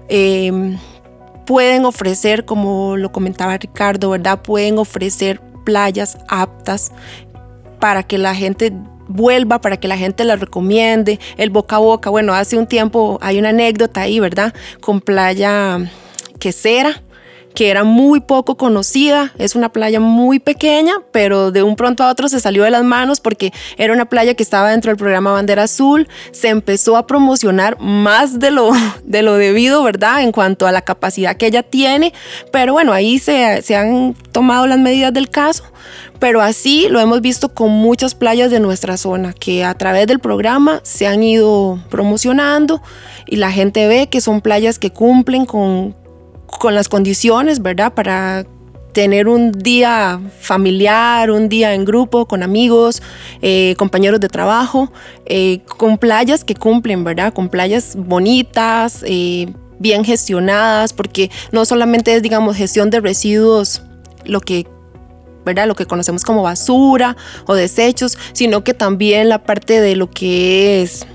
em, 0.09 0.79
pueden 1.45 1.85
ofrecer, 1.85 2.43
como 2.43 2.97
lo 2.97 3.11
comentaba 3.11 3.55
Ricardo, 3.57 4.09
¿verdad? 4.09 4.41
Pueden 4.41 4.79
ofrecer 4.79 5.39
playas 5.63 6.17
aptas 6.27 6.91
para 7.79 8.01
que 8.01 8.17
la 8.17 8.33
gente 8.33 8.73
vuelva, 9.07 9.61
para 9.61 9.77
que 9.77 9.87
la 9.87 9.97
gente 9.97 10.23
la 10.23 10.37
recomiende, 10.37 11.19
el 11.37 11.51
boca 11.51 11.75
a 11.75 11.79
boca. 11.79 12.09
Bueno, 12.09 12.33
hace 12.33 12.57
un 12.57 12.65
tiempo 12.65 13.19
hay 13.21 13.37
una 13.37 13.49
anécdota 13.49 14.01
ahí, 14.01 14.19
¿verdad? 14.19 14.55
Con 14.79 15.01
playa 15.01 15.77
quesera 16.39 17.03
que 17.53 17.69
era 17.69 17.83
muy 17.83 18.21
poco 18.21 18.55
conocida. 18.55 19.33
Es 19.37 19.55
una 19.55 19.71
playa 19.71 19.99
muy 19.99 20.39
pequeña, 20.39 20.93
pero 21.11 21.51
de 21.51 21.63
un 21.63 21.75
pronto 21.75 22.03
a 22.03 22.09
otro 22.09 22.29
se 22.29 22.39
salió 22.39 22.63
de 22.63 22.71
las 22.71 22.83
manos 22.83 23.19
porque 23.19 23.53
era 23.77 23.93
una 23.93 24.05
playa 24.05 24.33
que 24.33 24.43
estaba 24.43 24.71
dentro 24.71 24.89
del 24.89 24.97
programa 24.97 25.33
Bandera 25.33 25.63
Azul. 25.63 26.07
Se 26.31 26.49
empezó 26.49 26.97
a 26.97 27.07
promocionar 27.07 27.79
más 27.79 28.39
de 28.39 28.51
lo, 28.51 28.71
de 29.03 29.21
lo 29.21 29.35
debido, 29.35 29.83
¿verdad? 29.83 30.21
En 30.21 30.31
cuanto 30.31 30.67
a 30.67 30.71
la 30.71 30.81
capacidad 30.81 31.35
que 31.35 31.47
ella 31.47 31.63
tiene. 31.63 32.13
Pero 32.51 32.73
bueno, 32.73 32.93
ahí 32.93 33.19
se, 33.19 33.61
se 33.61 33.75
han 33.75 34.15
tomado 34.31 34.67
las 34.67 34.79
medidas 34.79 35.13
del 35.13 35.29
caso. 35.29 35.63
Pero 36.19 36.41
así 36.41 36.87
lo 36.87 36.99
hemos 36.99 37.21
visto 37.21 37.49
con 37.49 37.71
muchas 37.71 38.13
playas 38.13 38.51
de 38.51 38.59
nuestra 38.59 38.95
zona 38.97 39.33
que 39.33 39.63
a 39.63 39.73
través 39.73 40.05
del 40.05 40.19
programa 40.19 40.79
se 40.83 41.07
han 41.07 41.23
ido 41.23 41.79
promocionando 41.89 42.81
y 43.25 43.37
la 43.37 43.51
gente 43.51 43.87
ve 43.87 44.07
que 44.07 44.21
son 44.21 44.41
playas 44.41 44.77
que 44.77 44.91
cumplen 44.91 45.45
con, 45.45 45.95
con 46.59 46.75
las 46.75 46.89
condiciones, 46.89 47.61
¿verdad? 47.61 47.93
Para 47.93 48.45
tener 48.93 49.27
un 49.27 49.51
día 49.51 50.19
familiar, 50.39 51.31
un 51.31 51.49
día 51.49 51.73
en 51.73 51.85
grupo, 51.85 52.27
con 52.27 52.43
amigos, 52.43 53.01
eh, 53.41 53.75
compañeros 53.77 54.19
de 54.19 54.27
trabajo, 54.27 54.91
eh, 55.25 55.61
con 55.77 55.97
playas 55.97 56.43
que 56.43 56.55
cumplen, 56.55 57.03
¿verdad? 57.03 57.33
Con 57.33 57.49
playas 57.49 57.95
bonitas, 57.95 59.03
eh, 59.07 59.53
bien 59.79 60.03
gestionadas, 60.03 60.93
porque 60.93 61.31
no 61.51 61.65
solamente 61.65 62.13
es, 62.13 62.21
digamos, 62.21 62.57
gestión 62.57 62.89
de 62.89 62.99
residuos, 62.99 63.81
lo 64.25 64.41
que 64.41 64.67
¿verdad? 65.43 65.67
Lo 65.67 65.73
que 65.73 65.87
conocemos 65.87 66.23
como 66.23 66.43
basura 66.43 67.17
o 67.47 67.55
desechos, 67.55 68.15
sino 68.33 68.63
que 68.63 68.75
también 68.75 69.27
la 69.27 69.43
parte 69.43 69.81
de 69.81 69.95
lo 69.95 70.07
que 70.07 70.83
es 70.83 71.07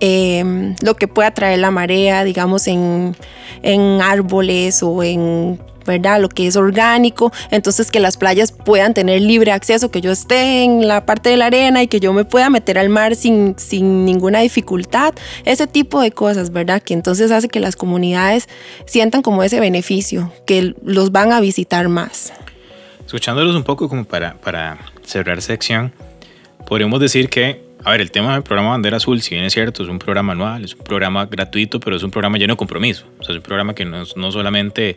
Em, 0.00 0.74
lo 0.82 0.94
que 0.94 1.08
pueda 1.08 1.30
traer 1.30 1.58
la 1.58 1.70
marea, 1.70 2.24
digamos, 2.24 2.66
en, 2.66 3.16
en 3.62 4.00
árboles 4.02 4.82
o 4.82 5.02
en 5.02 5.58
¿verdad? 5.86 6.20
Lo 6.20 6.28
que 6.28 6.46
es 6.46 6.56
orgánico, 6.56 7.32
entonces 7.50 7.90
que 7.90 8.00
las 8.00 8.16
playas 8.16 8.52
puedan 8.52 8.92
tener 8.92 9.22
libre 9.22 9.52
acceso, 9.52 9.90
que 9.90 10.00
yo 10.00 10.10
esté 10.10 10.64
en 10.64 10.88
la 10.88 11.06
parte 11.06 11.30
de 11.30 11.36
la 11.36 11.46
arena 11.46 11.82
y 11.82 11.86
que 11.86 12.00
yo 12.00 12.12
me 12.12 12.24
pueda 12.24 12.50
meter 12.50 12.76
al 12.78 12.88
mar 12.88 13.14
sin, 13.14 13.54
sin 13.56 14.04
ninguna 14.04 14.40
dificultad, 14.40 15.14
ese 15.44 15.66
tipo 15.66 16.00
de 16.00 16.10
cosas, 16.10 16.50
¿verdad? 16.50 16.82
Que 16.82 16.92
entonces 16.92 17.30
hace 17.30 17.48
que 17.48 17.60
las 17.60 17.76
comunidades 17.76 18.48
sientan 18.84 19.22
como 19.22 19.42
ese 19.44 19.60
beneficio, 19.60 20.32
que 20.44 20.74
los 20.82 21.12
van 21.12 21.32
a 21.32 21.40
visitar 21.40 21.88
más. 21.88 22.32
Escuchándolos 23.04 23.54
un 23.54 23.62
poco 23.62 23.88
como 23.88 24.04
para, 24.04 24.34
para 24.40 24.78
cerrar 25.04 25.40
sección, 25.40 25.92
podríamos 26.66 26.98
decir 26.98 27.28
que 27.28 27.65
a 27.86 27.92
ver, 27.92 28.00
el 28.00 28.10
tema 28.10 28.32
del 28.32 28.42
programa 28.42 28.70
Bandera 28.70 28.96
Azul, 28.96 29.22
si 29.22 29.36
bien 29.36 29.44
es 29.44 29.52
cierto, 29.52 29.84
es 29.84 29.88
un 29.88 30.00
programa 30.00 30.32
anual, 30.32 30.64
es 30.64 30.74
un 30.74 30.82
programa 30.82 31.24
gratuito, 31.26 31.78
pero 31.78 31.94
es 31.94 32.02
un 32.02 32.10
programa 32.10 32.36
lleno 32.36 32.54
de 32.54 32.56
compromiso. 32.56 33.06
Es 33.20 33.28
un 33.28 33.40
programa 33.42 33.76
que 33.76 33.84
no, 33.84 34.02
no 34.16 34.32
solamente 34.32 34.96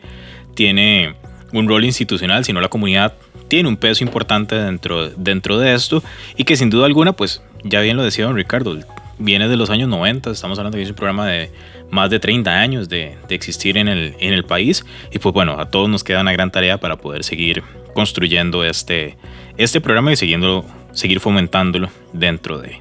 tiene 0.54 1.14
un 1.52 1.68
rol 1.68 1.84
institucional, 1.84 2.44
sino 2.44 2.60
la 2.60 2.66
comunidad 2.66 3.14
tiene 3.46 3.68
un 3.68 3.76
peso 3.76 4.02
importante 4.02 4.56
dentro, 4.56 5.08
dentro 5.10 5.56
de 5.58 5.72
esto 5.72 6.02
y 6.36 6.42
que 6.42 6.56
sin 6.56 6.68
duda 6.68 6.86
alguna, 6.86 7.12
pues 7.12 7.42
ya 7.62 7.80
bien 7.80 7.96
lo 7.96 8.02
decía 8.02 8.24
don 8.24 8.34
Ricardo, 8.34 8.76
viene 9.20 9.48
de 9.48 9.56
los 9.56 9.70
años 9.70 9.88
90, 9.88 10.30
estamos 10.30 10.58
hablando 10.58 10.76
de 10.76 10.82
que 10.82 10.84
es 10.84 10.90
un 10.90 10.96
programa 10.96 11.26
de 11.26 11.52
más 11.90 12.10
de 12.10 12.18
30 12.18 12.50
años 12.50 12.88
de, 12.88 13.16
de, 13.28 13.34
existir 13.34 13.76
en 13.76 13.86
el, 13.86 14.16
en 14.18 14.32
el 14.32 14.44
país 14.44 14.84
y 15.12 15.18
pues 15.18 15.32
bueno, 15.32 15.60
a 15.60 15.70
todos 15.70 15.88
nos 15.88 16.02
queda 16.02 16.20
una 16.20 16.32
gran 16.32 16.50
tarea 16.50 16.78
para 16.80 16.96
poder 16.96 17.22
seguir 17.22 17.62
construyendo 17.94 18.64
este, 18.64 19.16
este 19.56 19.80
programa 19.80 20.12
y 20.12 20.16
siguiendo 20.16 20.64
seguir 20.92 21.20
fomentándolo 21.20 21.90
dentro 22.12 22.58
de. 22.58 22.80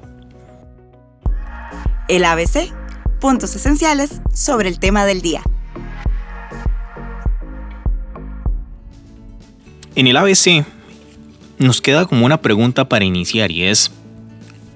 El 2.07 2.25
ABC, 2.25 2.71
puntos 3.19 3.55
esenciales 3.55 4.21
sobre 4.33 4.69
el 4.69 4.79
tema 4.79 5.05
del 5.05 5.21
día. 5.21 5.43
En 9.95 10.07
el 10.07 10.15
ABC 10.15 10.65
nos 11.57 11.81
queda 11.81 12.05
como 12.05 12.25
una 12.25 12.41
pregunta 12.41 12.87
para 12.87 13.03
iniciar 13.03 13.51
y 13.51 13.63
es, 13.63 13.91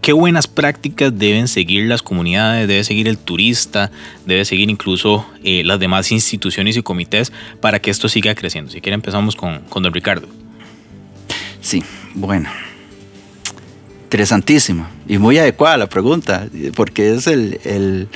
¿qué 0.04 0.12
buenas 0.12 0.48
prácticas 0.48 1.18
deben 1.18 1.48
seguir 1.48 1.86
las 1.88 2.04
comunidades, 2.04 2.68
debe 2.68 2.84
seguir 2.84 3.08
el 3.08 3.18
turista, 3.18 3.90
debe 4.26 4.44
seguir 4.44 4.70
incluso 4.70 5.26
eh, 5.46 5.64
las 5.64 5.80
demás 5.80 6.12
instituciones 6.12 6.76
y 6.76 6.84
comités 6.84 7.32
para 7.62 7.80
que 7.80 7.90
esto 7.90 8.10
siga 8.10 8.36
creciendo? 8.36 8.70
Si 8.70 8.82
quiere 8.82 8.96
empezamos 8.96 9.38
con, 9.38 9.62
con 9.70 9.82
don 9.82 9.94
Ricardo. 9.94 10.28
Sí, 11.62 11.82
bueno, 12.14 12.50
interesantísima 14.04 14.92
y 15.08 15.18
muy 15.20 15.38
adecuada 15.38 15.78
la 15.78 15.88
pregunta, 15.88 16.50
porque 16.76 17.14
es 17.14 17.26
el, 17.28 18.10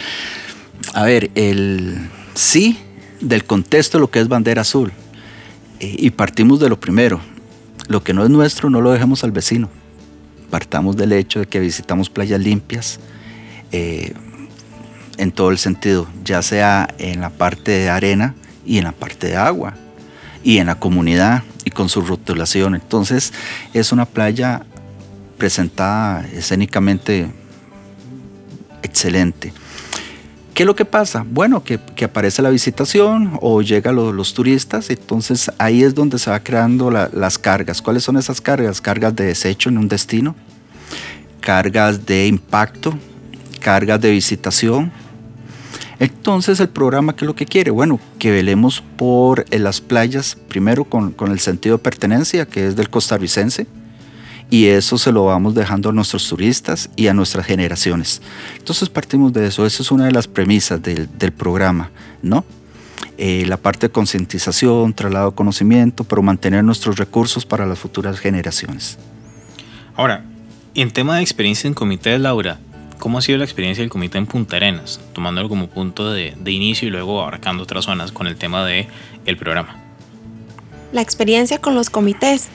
a 0.93 1.03
ver, 1.03 1.31
el 1.35 2.09
sí 2.33 2.77
del 3.21 3.45
contexto 3.45 3.97
de 3.97 4.01
lo 4.01 4.11
que 4.11 4.19
es 4.19 4.27
bandera 4.27 4.61
azul. 4.61 4.91
Eh, 5.79 5.95
y 5.97 6.09
partimos 6.09 6.59
de 6.59 6.67
lo 6.67 6.77
primero, 6.77 7.21
lo 7.87 8.03
que 8.03 8.13
no 8.13 8.25
es 8.25 8.29
nuestro 8.29 8.69
no 8.69 8.81
lo 8.81 8.91
dejemos 8.91 9.23
al 9.23 9.31
vecino. 9.31 9.69
Partamos 10.49 10.95
del 10.95 11.13
hecho 11.13 11.39
de 11.39 11.45
que 11.45 11.59
visitamos 11.59 12.09
playas 12.09 12.39
limpias 12.39 12.99
eh, 13.71 14.13
en 15.17 15.31
todo 15.31 15.49
el 15.49 15.57
sentido, 15.57 16.07
ya 16.23 16.41
sea 16.41 16.87
en 16.99 17.21
la 17.21 17.29
parte 17.29 17.71
de 17.71 17.89
arena 17.89 18.35
y 18.65 18.77
en 18.77 18.85
la 18.85 18.91
parte 18.91 19.27
de 19.27 19.35
agua 19.35 19.75
y 20.43 20.59
en 20.59 20.67
la 20.67 20.75
comunidad 20.75 21.43
y 21.65 21.71
con 21.71 21.89
su 21.89 22.01
rotulación. 22.01 22.75
Entonces 22.75 23.33
es 23.73 23.91
una 23.91 24.05
playa 24.05 24.65
presentada 25.37 26.25
escénicamente 26.33 27.27
excelente. 28.83 29.53
¿Qué 30.57 30.63
es 30.63 30.67
lo 30.67 30.75
que 30.75 30.85
pasa? 30.85 31.23
Bueno, 31.23 31.63
que, 31.63 31.79
aparece 32.03 32.41
la 32.41 32.49
visitación 32.49 33.37
o 33.43 33.61
llegan 33.61 33.95
los, 33.95 34.33
turistas, 34.33 34.89
entonces 34.89 35.51
ahí 35.59 35.83
es 35.83 35.93
donde 35.93 36.17
se 36.17 36.31
va 36.31 36.39
creando 36.39 36.89
las 36.89 37.37
cargas. 37.37 37.79
¿Cuáles 37.79 38.01
son 38.01 38.17
esas 38.17 38.41
cargas? 38.41 38.81
Cargas 38.81 39.15
de 39.15 39.25
desecho 39.25 39.69
en 39.69 39.77
un 39.77 39.87
destino, 39.87 40.33
cargas 41.41 42.07
de 42.07 42.25
impacto, 42.25 42.97
cargas 43.59 44.01
de 44.01 44.09
visitación. 44.09 44.91
Entonces 45.99 46.59
el 46.59 46.69
programa, 46.69 47.15
¿qué 47.15 47.25
es 47.25 47.27
lo 47.27 47.35
que 47.35 47.45
quiere? 47.45 47.69
Bueno, 47.69 47.99
que 48.17 48.31
velemos 48.31 48.81
por 48.97 49.45
las 49.55 49.79
playas, 49.79 50.35
primero 50.47 50.85
con, 50.85 51.11
con 51.11 51.31
el 51.31 51.39
sentido 51.39 51.77
de 51.77 51.83
pertenencia, 51.83 52.47
que 52.47 52.65
es 52.65 52.75
del 52.75 52.89
costarricense, 52.89 53.67
y 54.49 54.67
eso 54.67 54.97
se 54.97 55.11
lo 55.11 55.25
vamos 55.25 55.55
dejando 55.55 55.89
a 55.89 55.93
nuestros 55.93 56.27
turistas 56.27 56.89
y 56.95 57.07
a 57.07 57.13
nuestras 57.13 57.45
generaciones. 57.45 58.21
Entonces 58.57 58.89
partimos 58.89 59.33
de 59.33 59.47
eso, 59.47 59.65
esa 59.65 59.83
es 59.83 59.91
una 59.91 60.05
de 60.05 60.11
las 60.11 60.27
premisas 60.27 60.81
del, 60.81 61.09
del 61.17 61.31
programa, 61.31 61.91
¿no? 62.21 62.45
Eh, 63.17 63.45
la 63.47 63.57
parte 63.57 63.87
de 63.87 63.91
concientización, 63.91 64.93
traslado 64.93 65.31
de 65.31 65.35
conocimiento, 65.35 66.03
pero 66.03 66.21
mantener 66.21 66.63
nuestros 66.63 66.97
recursos 66.97 67.45
para 67.45 67.65
las 67.65 67.79
futuras 67.79 68.19
generaciones. 68.19 68.97
Ahora, 69.95 70.23
en 70.75 70.91
tema 70.91 71.17
de 71.17 71.23
experiencia 71.23 71.67
en 71.67 71.73
comité, 71.73 72.19
Laura, 72.19 72.59
¿cómo 72.99 73.17
ha 73.17 73.21
sido 73.23 73.39
la 73.39 73.43
experiencia 73.43 73.81
del 73.81 73.89
comité 73.89 74.19
en 74.19 74.27
Punta 74.27 74.57
Arenas, 74.57 74.99
tomándolo 75.13 75.49
como 75.49 75.67
punto 75.67 76.11
de, 76.11 76.35
de 76.39 76.51
inicio 76.51 76.87
y 76.87 76.91
luego 76.91 77.21
abarcando 77.21 77.63
otras 77.63 77.85
zonas 77.85 78.11
con 78.11 78.27
el 78.27 78.35
tema 78.35 78.63
del 78.65 78.85
el 79.25 79.37
programa? 79.37 79.75
La 80.91 81.01
experiencia 81.01 81.59
con 81.59 81.73
los 81.73 81.89
comités. 81.89 82.49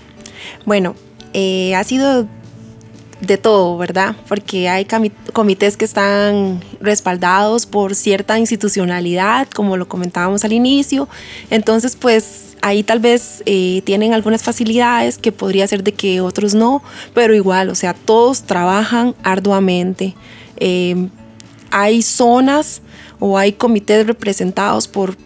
Bueno, 0.64 0.94
eh, 1.32 1.74
ha 1.74 1.84
sido 1.84 2.26
de 3.22 3.38
todo, 3.38 3.78
¿verdad? 3.78 4.16
Porque 4.28 4.68
hay 4.68 4.86
comités 5.32 5.76
que 5.76 5.84
están 5.84 6.60
respaldados 6.80 7.66
por 7.66 7.94
cierta 7.94 8.36
institucionalidad, 8.38 9.48
como 9.48 9.76
lo 9.76 9.86
comentábamos 9.86 10.44
al 10.44 10.52
inicio. 10.52 11.08
Entonces, 11.48 11.94
pues 11.94 12.56
ahí 12.62 12.82
tal 12.82 12.98
vez 12.98 13.42
eh, 13.46 13.82
tienen 13.84 14.12
algunas 14.12 14.42
facilidades 14.42 15.18
que 15.18 15.30
podría 15.30 15.66
ser 15.68 15.84
de 15.84 15.92
que 15.92 16.20
otros 16.20 16.54
no, 16.54 16.82
pero 17.14 17.34
igual, 17.34 17.68
o 17.70 17.76
sea, 17.76 17.94
todos 17.94 18.42
trabajan 18.42 19.14
arduamente. 19.22 20.14
Eh, 20.56 21.08
hay 21.70 22.02
zonas 22.02 22.82
o 23.20 23.38
hay 23.38 23.52
comités 23.52 24.04
representados 24.04 24.88
por 24.88 25.16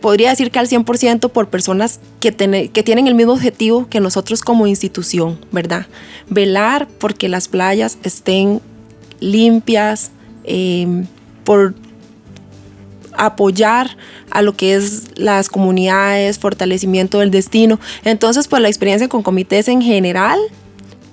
podría 0.00 0.30
decir 0.30 0.50
que 0.50 0.58
al 0.58 0.68
100% 0.68 1.30
por 1.30 1.48
personas 1.48 2.00
que, 2.20 2.32
tienen 2.32 3.06
el 3.06 3.14
mismo 3.14 3.32
objetivo 3.32 3.88
que 3.88 4.00
nosotros 4.00 4.40
como 4.42 4.66
institución, 4.66 5.38
¿verdad? 5.52 5.86
Velar 6.28 6.88
porque 6.98 7.28
las 7.28 7.48
playas 7.48 7.98
estén 8.02 8.60
limpias, 9.20 10.10
em, 10.44 11.06
por 11.44 11.74
apoyar 13.12 13.96
a 14.30 14.40
lo 14.42 14.56
que 14.56 14.74
es 14.74 15.08
las 15.16 15.48
comunidades, 15.48 16.38
fortalecimiento 16.38 17.18
del 17.18 17.30
destino. 17.30 17.78
Entonces, 18.04 18.48
pues 18.48 18.62
la 18.62 18.68
experiencia 18.68 19.08
con 19.08 19.22
comités 19.22 19.68
en 19.68 19.82
general 19.82 20.38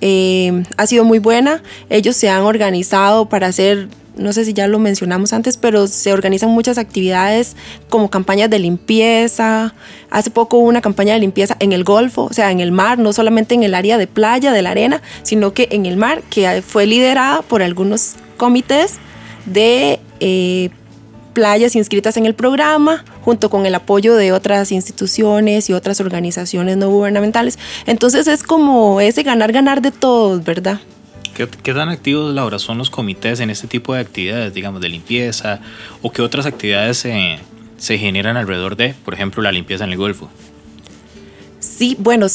em, 0.00 0.64
ha 0.76 0.86
sido 0.86 1.04
muy 1.04 1.18
buena. 1.18 1.62
Ellos 1.90 2.16
se 2.16 2.30
han 2.30 2.42
organizado 2.42 3.28
para 3.28 3.48
hacer 3.48 3.88
no 4.18 4.32
sé 4.32 4.44
si 4.44 4.52
ya 4.52 4.66
lo 4.66 4.78
mencionamos 4.78 5.32
antes, 5.32 5.56
pero 5.56 5.86
se 5.86 6.12
organizan 6.12 6.50
muchas 6.50 6.78
actividades 6.78 7.56
como 7.88 8.10
campañas 8.10 8.50
de 8.50 8.58
limpieza. 8.58 9.74
Hace 10.10 10.30
poco 10.30 10.58
hubo 10.58 10.68
una 10.68 10.80
campaña 10.80 11.14
de 11.14 11.20
limpieza 11.20 11.56
en 11.60 11.72
el 11.72 11.84
Golfo, 11.84 12.24
o 12.24 12.32
sea, 12.32 12.50
en 12.50 12.60
el 12.60 12.72
mar, 12.72 12.98
no 12.98 13.12
solamente 13.12 13.54
en 13.54 13.62
el 13.62 13.74
área 13.74 13.98
de 13.98 14.06
playa, 14.06 14.52
de 14.52 14.62
la 14.62 14.70
arena, 14.70 15.02
sino 15.22 15.52
que 15.54 15.68
en 15.70 15.86
el 15.86 15.96
mar, 15.96 16.22
que 16.30 16.62
fue 16.62 16.86
liderada 16.86 17.42
por 17.42 17.62
algunos 17.62 18.16
comités 18.36 18.96
de 19.46 20.00
eh, 20.20 20.70
playas 21.32 21.76
inscritas 21.76 22.16
en 22.16 22.26
el 22.26 22.34
programa, 22.34 23.04
junto 23.22 23.50
con 23.50 23.66
el 23.66 23.74
apoyo 23.74 24.14
de 24.16 24.32
otras 24.32 24.72
instituciones 24.72 25.70
y 25.70 25.72
otras 25.72 26.00
organizaciones 26.00 26.76
no 26.76 26.90
gubernamentales. 26.90 27.58
Entonces 27.86 28.26
es 28.26 28.42
como 28.42 29.00
ese 29.00 29.22
ganar-ganar 29.22 29.82
de 29.82 29.90
todos, 29.90 30.42
¿verdad? 30.44 30.80
¿Qué, 31.46 31.72
tan 31.72 31.88
activos, 31.88 32.34
Laura, 32.34 32.58
son 32.58 32.78
los 32.78 32.90
comités 32.90 33.38
en 33.38 33.48
este 33.48 33.68
tipo 33.68 33.94
de 33.94 34.00
actividades, 34.00 34.52
digamos, 34.52 34.80
de 34.80 34.88
limpieza? 34.88 35.60
¿O 36.02 36.10
qué 36.10 36.20
otras 36.20 36.46
actividades 36.46 36.98
se, 36.98 37.38
se 37.76 37.96
generan 37.96 38.36
alrededor 38.36 38.76
de, 38.76 38.94
por 39.04 39.14
ejemplo, 39.14 39.40
la 39.40 39.52
limpieza 39.52 39.84
en 39.84 39.92
el 39.92 39.98
Golfo? 39.98 40.28
Sí, 41.60 41.96
bueno, 42.00 42.26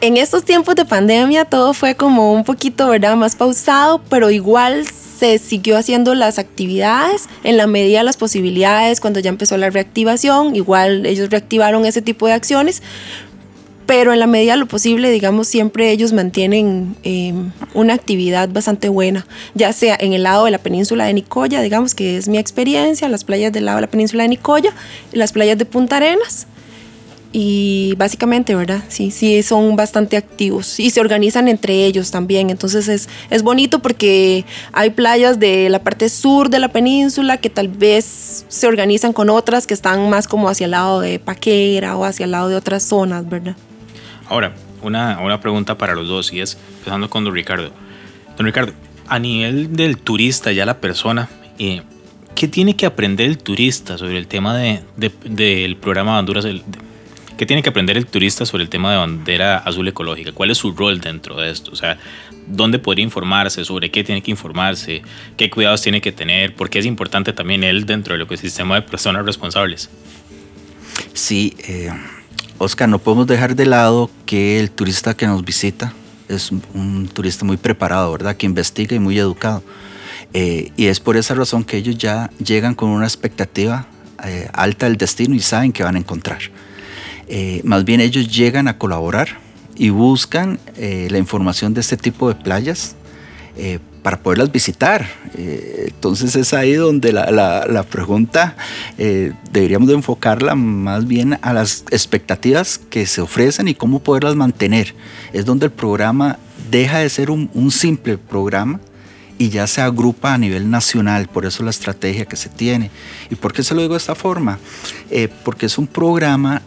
en 0.00 0.16
estos 0.16 0.44
tiempos 0.44 0.76
de 0.76 0.84
pandemia 0.84 1.44
todo 1.46 1.74
fue 1.74 1.96
como 1.96 2.32
un 2.32 2.44
poquito, 2.44 2.88
¿verdad?, 2.88 3.16
más 3.16 3.34
pausado, 3.34 4.00
pero 4.08 4.30
igual 4.30 4.86
se 4.86 5.38
siguió 5.38 5.76
haciendo 5.76 6.14
las 6.14 6.38
actividades 6.38 7.28
en 7.42 7.56
la 7.56 7.66
medida 7.66 7.98
de 7.98 8.04
las 8.04 8.16
posibilidades 8.16 9.00
cuando 9.00 9.18
ya 9.18 9.30
empezó 9.30 9.56
la 9.56 9.70
reactivación, 9.70 10.54
igual 10.54 11.06
ellos 11.06 11.28
reactivaron 11.28 11.86
ese 11.86 12.02
tipo 12.02 12.28
de 12.28 12.34
acciones, 12.34 12.82
pero 13.86 14.12
en 14.12 14.20
la 14.20 14.26
medida 14.26 14.52
de 14.52 14.58
lo 14.58 14.66
posible, 14.66 15.10
digamos, 15.10 15.48
siempre 15.48 15.90
ellos 15.90 16.12
mantienen 16.12 16.96
em, 17.02 17.50
una 17.74 17.94
actividad 17.94 18.48
bastante 18.48 18.88
buena, 18.88 19.26
ya 19.54 19.72
sea 19.72 19.96
en 19.98 20.12
el 20.12 20.22
lado 20.22 20.46
de 20.46 20.50
la 20.50 20.58
península 20.58 21.06
de 21.06 21.14
Nicoya, 21.14 21.60
digamos 21.60 21.94
que 21.94 22.16
es 22.16 22.28
mi 22.28 22.38
experiencia, 22.38 23.08
las 23.08 23.24
playas 23.24 23.52
del 23.52 23.66
lado 23.66 23.78
de 23.78 23.82
la 23.82 23.90
península 23.90 24.22
de 24.22 24.30
Nicoya, 24.30 24.72
las 25.12 25.32
playas 25.32 25.58
de 25.58 25.64
Punta 25.64 25.96
Arenas, 25.96 26.46
y 27.36 27.94
básicamente, 27.96 28.54
¿verdad? 28.54 28.84
Sí, 28.86 29.10
sí, 29.10 29.42
son 29.42 29.74
bastante 29.74 30.16
activos 30.16 30.78
y 30.78 30.90
se 30.90 31.00
organizan 31.00 31.48
entre 31.48 31.84
ellos 31.84 32.12
también. 32.12 32.48
Entonces 32.48 32.86
es, 32.86 33.08
es 33.28 33.42
bonito 33.42 33.80
porque 33.80 34.44
hay 34.72 34.90
playas 34.90 35.40
de 35.40 35.68
la 35.68 35.80
parte 35.80 36.08
sur 36.10 36.48
de 36.48 36.60
la 36.60 36.68
península 36.68 37.38
que 37.38 37.50
tal 37.50 37.66
vez 37.66 38.44
se 38.46 38.68
organizan 38.68 39.12
con 39.12 39.30
otras 39.30 39.66
que 39.66 39.74
están 39.74 40.08
más 40.08 40.28
como 40.28 40.48
hacia 40.48 40.66
el 40.66 40.70
lado 40.70 41.00
de 41.00 41.18
Paquera 41.18 41.96
o 41.96 42.04
hacia 42.04 42.22
el 42.22 42.30
lado 42.30 42.48
de 42.48 42.54
otras 42.54 42.84
zonas, 42.84 43.28
¿verdad? 43.28 43.56
Ahora, 44.28 44.54
una, 44.82 45.18
una 45.20 45.40
pregunta 45.40 45.76
para 45.76 45.94
los 45.94 46.08
dos 46.08 46.32
y 46.32 46.40
es, 46.40 46.58
empezando 46.78 47.10
con 47.10 47.24
don 47.24 47.34
Ricardo. 47.34 47.70
Don 48.36 48.46
Ricardo, 48.46 48.72
a 49.08 49.18
nivel 49.18 49.76
del 49.76 49.98
turista, 49.98 50.52
ya 50.52 50.66
la 50.66 50.80
persona, 50.80 51.28
eh, 51.58 51.82
¿qué 52.34 52.48
tiene 52.48 52.76
que 52.76 52.86
aprender 52.86 53.26
el 53.26 53.38
turista 53.38 53.98
sobre 53.98 54.18
el 54.18 54.26
tema 54.26 54.56
de, 54.56 54.82
del 55.24 55.76
programa 55.76 56.18
Honduras? 56.18 56.46
¿Qué 57.36 57.46
tiene 57.46 57.62
que 57.62 57.68
aprender 57.68 57.96
el 57.96 58.06
turista 58.06 58.46
sobre 58.46 58.62
el 58.62 58.68
tema 58.68 58.92
de 58.92 58.98
bandera 58.98 59.58
azul 59.58 59.88
ecológica? 59.88 60.32
¿Cuál 60.32 60.50
es 60.50 60.58
su 60.58 60.72
rol 60.72 61.00
dentro 61.00 61.36
de 61.36 61.50
esto? 61.50 61.72
O 61.72 61.76
sea, 61.76 61.98
¿dónde 62.46 62.78
podría 62.78 63.02
informarse? 63.02 63.64
¿Sobre 63.64 63.90
qué 63.90 64.04
tiene 64.04 64.22
que 64.22 64.30
informarse? 64.30 65.02
¿Qué 65.36 65.50
cuidados 65.50 65.82
tiene 65.82 66.00
que 66.00 66.12
tener? 66.12 66.54
¿Por 66.54 66.70
qué 66.70 66.78
es 66.78 66.86
importante 66.86 67.32
también 67.32 67.64
él 67.64 67.86
dentro 67.86 68.14
del 68.14 68.22
ecosistema 68.22 68.76
de 68.76 68.82
personas 68.82 69.26
responsables? 69.26 69.90
Sí, 71.12 71.54
eh, 71.66 71.90
Oscar, 72.64 72.88
no 72.88 72.98
podemos 72.98 73.26
dejar 73.26 73.54
de 73.54 73.66
lado 73.66 74.10
que 74.24 74.58
el 74.58 74.70
turista 74.70 75.14
que 75.14 75.26
nos 75.26 75.44
visita 75.44 75.92
es 76.28 76.50
un, 76.50 77.10
turista 77.12 77.44
muy 77.44 77.58
preparado, 77.58 78.10
¿verdad? 78.12 78.36
Que 78.36 78.46
investiga 78.46 78.96
y 78.96 78.98
muy 78.98 79.18
educado. 79.18 79.62
Eh, 80.32 80.72
y 80.74 80.86
es 80.86 80.98
por 80.98 81.18
esa 81.18 81.34
razón 81.34 81.62
que 81.62 81.76
ellos 81.76 81.98
ya 81.98 82.30
llegan 82.42 82.74
con 82.74 82.88
una 82.88 83.04
expectativa 83.04 83.86
eh, 84.24 84.48
alta 84.54 84.86
del 84.86 84.96
destino 84.96 85.34
y 85.34 85.40
saben 85.40 85.72
que 85.72 85.84
van 85.84 85.96
a 85.96 85.98
encontrar. 85.98 86.38
Eh, 87.28 87.60
más 87.64 87.84
bien 87.84 88.00
ellos 88.00 88.34
llegan 88.34 88.66
a 88.66 88.78
colaborar 88.78 89.38
y 89.76 89.90
buscan 89.90 90.58
la 90.76 91.18
información 91.18 91.74
de 91.74 91.82
este 91.82 91.96
tipo 91.96 92.28
de 92.28 92.36
playas 92.36 92.94
para 94.04 94.18
poderlas 94.18 94.52
visitar. 94.52 95.08
Eh, 95.34 95.86
entonces 95.86 96.36
es 96.36 96.52
ahí 96.52 96.74
donde 96.74 97.10
la, 97.10 97.86
pregunta 97.90 98.54
eh, 98.98 99.32
deberíamos 99.50 99.88
de 99.88 99.94
enfocarla 99.94 100.54
más 100.54 101.08
bien 101.08 101.38
a 101.40 101.54
las 101.54 101.84
expectativas 101.90 102.78
que 102.90 103.06
se 103.06 103.22
ofrecen 103.22 103.66
y 103.66 103.74
cómo 103.74 104.00
poderlas 104.00 104.36
mantener. 104.36 104.94
Es 105.32 105.46
donde 105.46 105.66
el 105.66 105.72
programa 105.72 106.38
deja 106.70 106.98
de 106.98 107.08
ser 107.08 107.30
un, 107.30 107.70
simple 107.70 108.18
programa 108.18 108.78
y 109.38 109.48
ya 109.48 109.66
se 109.66 109.80
agrupa 109.80 110.34
a 110.34 110.38
nivel 110.38 110.68
nacional, 110.70 111.26
por 111.28 111.46
eso 111.46 111.62
la 111.62 111.70
estrategia 111.70 112.26
que 112.26 112.36
se 112.36 112.50
tiene. 112.50 112.90
¿Y 113.30 113.36
por 113.36 113.54
qué 113.54 113.62
se 113.62 113.74
lo 113.74 113.80
digo 113.80 113.94
de 113.94 113.98
esta 113.98 114.14
forma? 114.14 114.58
Eh, 115.10 115.30
porque 115.44 115.64
es 115.64 115.78
un 115.78 115.86
programa 115.86 116.60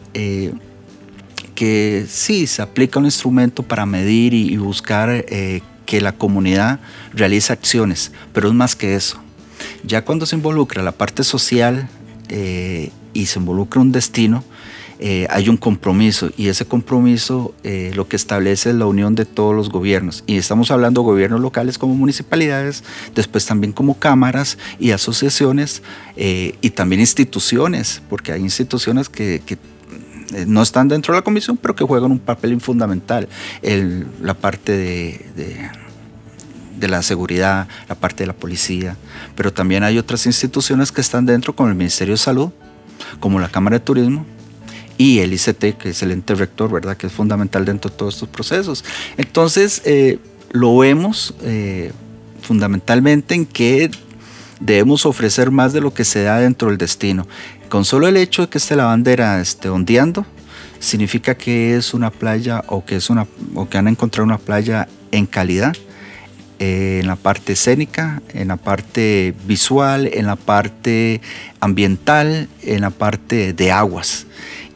que 1.54 2.06
sí, 2.10 2.48
se 2.48 2.64
aplica 2.64 2.98
un 2.98 3.06
instrumento 3.06 3.62
para 3.62 3.86
medir 3.86 4.34
y 4.34 4.58
buscar 4.58 5.24
que 5.88 6.02
la 6.02 6.12
comunidad 6.12 6.80
realiza 7.14 7.54
acciones, 7.54 8.12
pero 8.34 8.50
es 8.50 8.54
más 8.54 8.76
que 8.76 8.94
eso. 8.94 9.20
Ya 9.84 10.06
cuando 10.06 10.28
se 10.28 10.36
involucra 10.36 10.84
la 10.84 10.92
parte 10.92 11.24
social 11.24 11.90
eh, 12.30 12.92
y 13.14 13.26
se 13.26 13.40
involucra 13.40 13.82
un 13.82 13.92
destino, 13.92 14.44
eh, 15.00 15.28
hay 15.30 15.48
un 15.48 15.58
compromiso 15.58 16.30
y 16.38 16.50
ese 16.50 16.66
compromiso 16.66 17.54
eh, 17.64 17.92
lo 17.96 18.08
que 18.08 18.16
establece 18.16 18.72
es 18.72 18.76
la 18.76 18.88
unión 18.88 19.16
de 19.16 19.26
todos 19.26 19.56
los 19.56 19.70
gobiernos 19.70 20.24
y 20.26 20.38
estamos 20.38 20.72
hablando 20.72 21.02
de 21.02 21.06
gobiernos 21.06 21.40
locales 21.40 21.78
como 21.78 21.94
municipalidades, 21.96 22.84
después 23.14 23.46
también 23.46 23.74
como 23.74 23.94
cámaras 24.00 24.58
y 24.80 24.92
asociaciones 24.92 25.84
y 26.16 26.70
también 26.72 27.00
instituciones, 27.00 28.02
porque 28.10 28.32
hay 28.32 28.42
instituciones 28.42 29.08
que, 29.08 29.42
no 30.46 30.62
están 30.62 30.88
dentro 30.88 31.14
de 31.14 31.20
la 31.20 31.24
comisión, 31.24 31.58
pero 31.58 31.76
que 31.76 31.84
juegan 31.84 32.12
un 32.12 32.20
papel 32.20 32.60
fundamental. 32.62 33.28
en 33.62 34.08
la 34.22 34.34
parte 34.34 34.74
de 34.74 35.70
de 36.80 36.88
la 36.88 37.02
seguridad, 37.02 37.68
la 37.90 37.96
parte 37.96 38.24
de 38.24 38.28
la 38.28 38.34
policía, 38.34 38.98
pero 39.36 39.52
también 39.52 39.84
hay 39.84 39.98
otras 39.98 40.26
instituciones 40.26 40.92
que 40.92 41.02
están 41.02 41.26
dentro, 41.26 41.56
como 41.56 41.70
el 41.70 41.76
Ministerio 41.76 42.14
de 42.14 42.20
Salud, 42.20 42.50
como 43.20 43.40
la 43.40 43.50
Cámara 43.50 43.80
de 43.80 43.86
Turismo 43.86 44.26
y 44.98 45.20
el 45.20 45.34
ICT, 45.34 45.78
que 45.78 45.90
es 45.90 46.02
el 46.04 46.12
ente 46.12 46.36
rector, 46.36 46.72
¿verdad? 46.72 46.98
Que 46.98 47.08
es 47.08 47.14
fundamental 47.14 47.66
dentro 47.66 47.92
de 47.92 47.98
todos 47.98 48.16
estos 48.16 48.30
procesos. 48.30 48.84
Entonces, 49.18 49.82
eh, 49.86 50.20
lo 50.52 50.78
vemos 50.78 51.34
eh, 51.42 51.92
fundamentalmente 52.42 53.36
en 53.36 53.46
que 53.46 53.92
debemos 54.60 55.06
ofrecer 55.06 55.52
más 55.52 55.74
de 55.74 55.82
lo 55.82 55.94
que 55.94 56.04
se 56.04 56.24
da 56.24 56.40
dentro 56.40 56.70
del 56.70 56.78
destino. 56.78 57.28
Con 57.70 57.84
solo 57.84 58.08
el 58.08 58.16
hecho 58.16 58.44
de 58.44 58.50
que 58.50 58.60
esté 58.60 58.78
la 58.78 58.86
bandera 58.86 59.42
esté 59.42 59.68
ondeando, 59.68 60.26
significa 60.80 61.36
que 61.36 61.76
es 61.76 61.94
una 61.94 62.12
playa 62.12 62.64
o 62.68 62.86
que, 62.86 62.96
es 62.96 63.10
una, 63.10 63.28
o 63.56 63.68
que 63.68 63.78
han 63.78 63.90
encontrado 63.90 64.24
una 64.26 64.38
playa 64.38 64.88
en 65.12 65.26
calidad, 65.26 65.76
eh, 66.60 67.00
en 67.02 67.08
la 67.08 67.18
parte 67.18 67.54
escénica, 67.54 68.22
en 68.34 68.48
la 68.48 68.58
parte 68.58 69.34
visual, 69.46 70.10
en 70.14 70.28
la 70.28 70.38
parte 70.38 71.20
ambiental, 71.60 72.48
en 72.64 72.82
la 72.82 72.90
parte 72.90 73.52
de 73.52 73.72
aguas. 73.72 74.28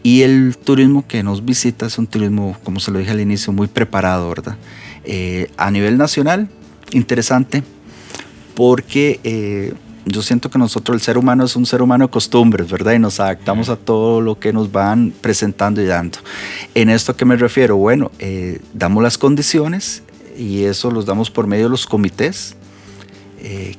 Y 0.03 0.23
el 0.23 0.57
turismo 0.57 1.07
que 1.07 1.23
nos 1.23 1.45
visita 1.45 1.85
es 1.85 1.97
un 1.97 2.07
turismo, 2.07 2.57
como 2.63 2.81
se 2.81 2.91
lo 2.91 2.99
dije 2.99 3.11
al 3.11 3.21
inicio, 3.21 3.53
muy 3.53 3.67
preparado, 3.67 4.27
¿verdad? 4.27 4.57
Eh, 5.05 5.49
a 5.55 5.71
nivel 5.71 5.97
nacional, 5.97 6.49
interesante, 6.91 7.63
porque 8.53 9.19
eh, 9.23 9.73
yo 10.05 10.21
siento 10.21 10.49
que 10.49 10.57
nosotros, 10.57 10.95
el 10.95 11.01
ser 11.01 11.17
humano, 11.17 11.45
es 11.45 11.55
un 11.55 11.65
ser 11.65 11.81
humano 11.81 12.05
de 12.05 12.11
costumbres, 12.11 12.69
¿verdad? 12.69 12.93
Y 12.93 12.99
nos 12.99 13.19
adaptamos 13.19 13.69
a 13.69 13.75
todo 13.75 14.21
lo 14.21 14.39
que 14.39 14.53
nos 14.53 14.71
van 14.71 15.13
presentando 15.21 15.81
y 15.81 15.85
dando. 15.85 16.19
¿En 16.75 16.89
esto 16.89 17.11
a 17.11 17.17
qué 17.17 17.25
me 17.25 17.35
refiero? 17.35 17.77
Bueno, 17.77 18.11
eh, 18.19 18.59
damos 18.73 19.03
las 19.03 19.17
condiciones 19.17 20.03
y 20.37 20.63
eso 20.63 20.91
los 20.91 21.05
damos 21.05 21.29
por 21.29 21.47
medio 21.47 21.65
de 21.65 21.69
los 21.71 21.85
comités, 21.85 22.55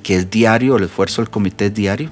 que 0.02 0.16
es 0.16 0.28
diario, 0.28 0.76
el 0.76 0.84
esfuerzo 0.84 1.22
del 1.22 1.30
comité 1.30 1.66
es 1.66 1.74
diario 1.74 2.10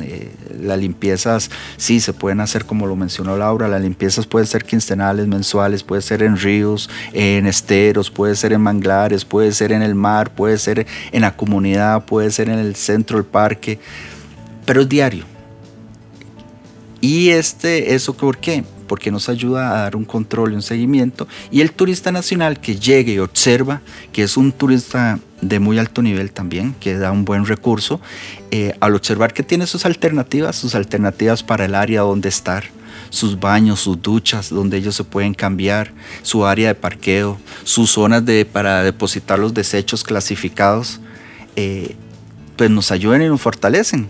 eh, 0.00 0.30
las 0.62 0.78
limpiezas 0.78 1.50
sí 1.76 2.00
se 2.00 2.12
pueden 2.12 2.40
hacer 2.40 2.64
como 2.64 2.86
lo 2.86 2.96
mencionó 2.96 3.36
Laura, 3.36 3.68
las 3.68 3.82
limpiezas 3.82 4.26
pueden 4.26 4.46
ser 4.46 4.64
quincenales, 4.64 5.26
mensuales, 5.26 5.82
puede 5.82 6.02
ser 6.02 6.22
en 6.22 6.36
ríos, 6.36 6.88
en 7.12 7.46
esteros, 7.46 8.10
puede 8.10 8.34
ser 8.36 8.52
en 8.52 8.60
manglares, 8.60 9.24
puede 9.24 9.52
ser 9.52 9.72
en 9.72 9.82
el 9.82 9.94
mar, 9.94 10.34
puede 10.34 10.58
ser 10.58 10.86
en 11.10 11.20
la 11.22 11.36
comunidad, 11.36 12.04
puede 12.04 12.30
ser 12.30 12.48
en 12.48 12.58
el 12.58 12.76
centro 12.76 13.18
del 13.18 13.26
parque, 13.26 13.78
pero 14.64 14.82
es 14.82 14.88
diario. 14.88 15.24
Y 17.00 17.30
este, 17.30 17.94
eso 17.94 18.14
por 18.14 18.38
qué? 18.38 18.64
Porque 18.86 19.10
nos 19.10 19.28
ayuda 19.28 19.72
a 19.72 19.82
dar 19.82 19.96
un 19.96 20.04
control 20.04 20.52
y 20.52 20.54
un 20.54 20.62
seguimiento. 20.62 21.26
Y 21.50 21.60
el 21.60 21.72
turista 21.72 22.12
nacional 22.12 22.60
que 22.60 22.76
llegue 22.76 23.14
y 23.14 23.18
observa, 23.18 23.80
que 24.12 24.22
es 24.22 24.36
un 24.36 24.52
turista 24.52 25.18
de 25.42 25.58
muy 25.58 25.78
alto 25.78 26.00
nivel 26.00 26.32
también, 26.32 26.74
que 26.80 26.96
da 26.96 27.12
un 27.12 27.26
buen 27.26 27.44
recurso, 27.44 28.00
eh, 28.50 28.74
al 28.80 28.94
observar 28.94 29.34
que 29.34 29.42
tiene 29.42 29.66
sus 29.66 29.84
alternativas, 29.84 30.56
sus 30.56 30.74
alternativas 30.74 31.42
para 31.42 31.66
el 31.66 31.74
área 31.74 32.00
donde 32.00 32.30
estar, 32.30 32.64
sus 33.10 33.38
baños, 33.38 33.80
sus 33.80 34.00
duchas, 34.00 34.48
donde 34.48 34.78
ellos 34.78 34.94
se 34.94 35.04
pueden 35.04 35.34
cambiar, 35.34 35.92
su 36.22 36.46
área 36.46 36.68
de 36.68 36.74
parqueo, 36.74 37.38
sus 37.64 37.90
zonas 37.90 38.24
de, 38.24 38.46
para 38.46 38.82
depositar 38.82 39.38
los 39.38 39.52
desechos 39.52 40.04
clasificados, 40.04 41.00
eh, 41.56 41.96
pues 42.56 42.70
nos 42.70 42.90
ayudan 42.90 43.22
y 43.22 43.26
nos 43.26 43.40
fortalecen. 43.40 44.08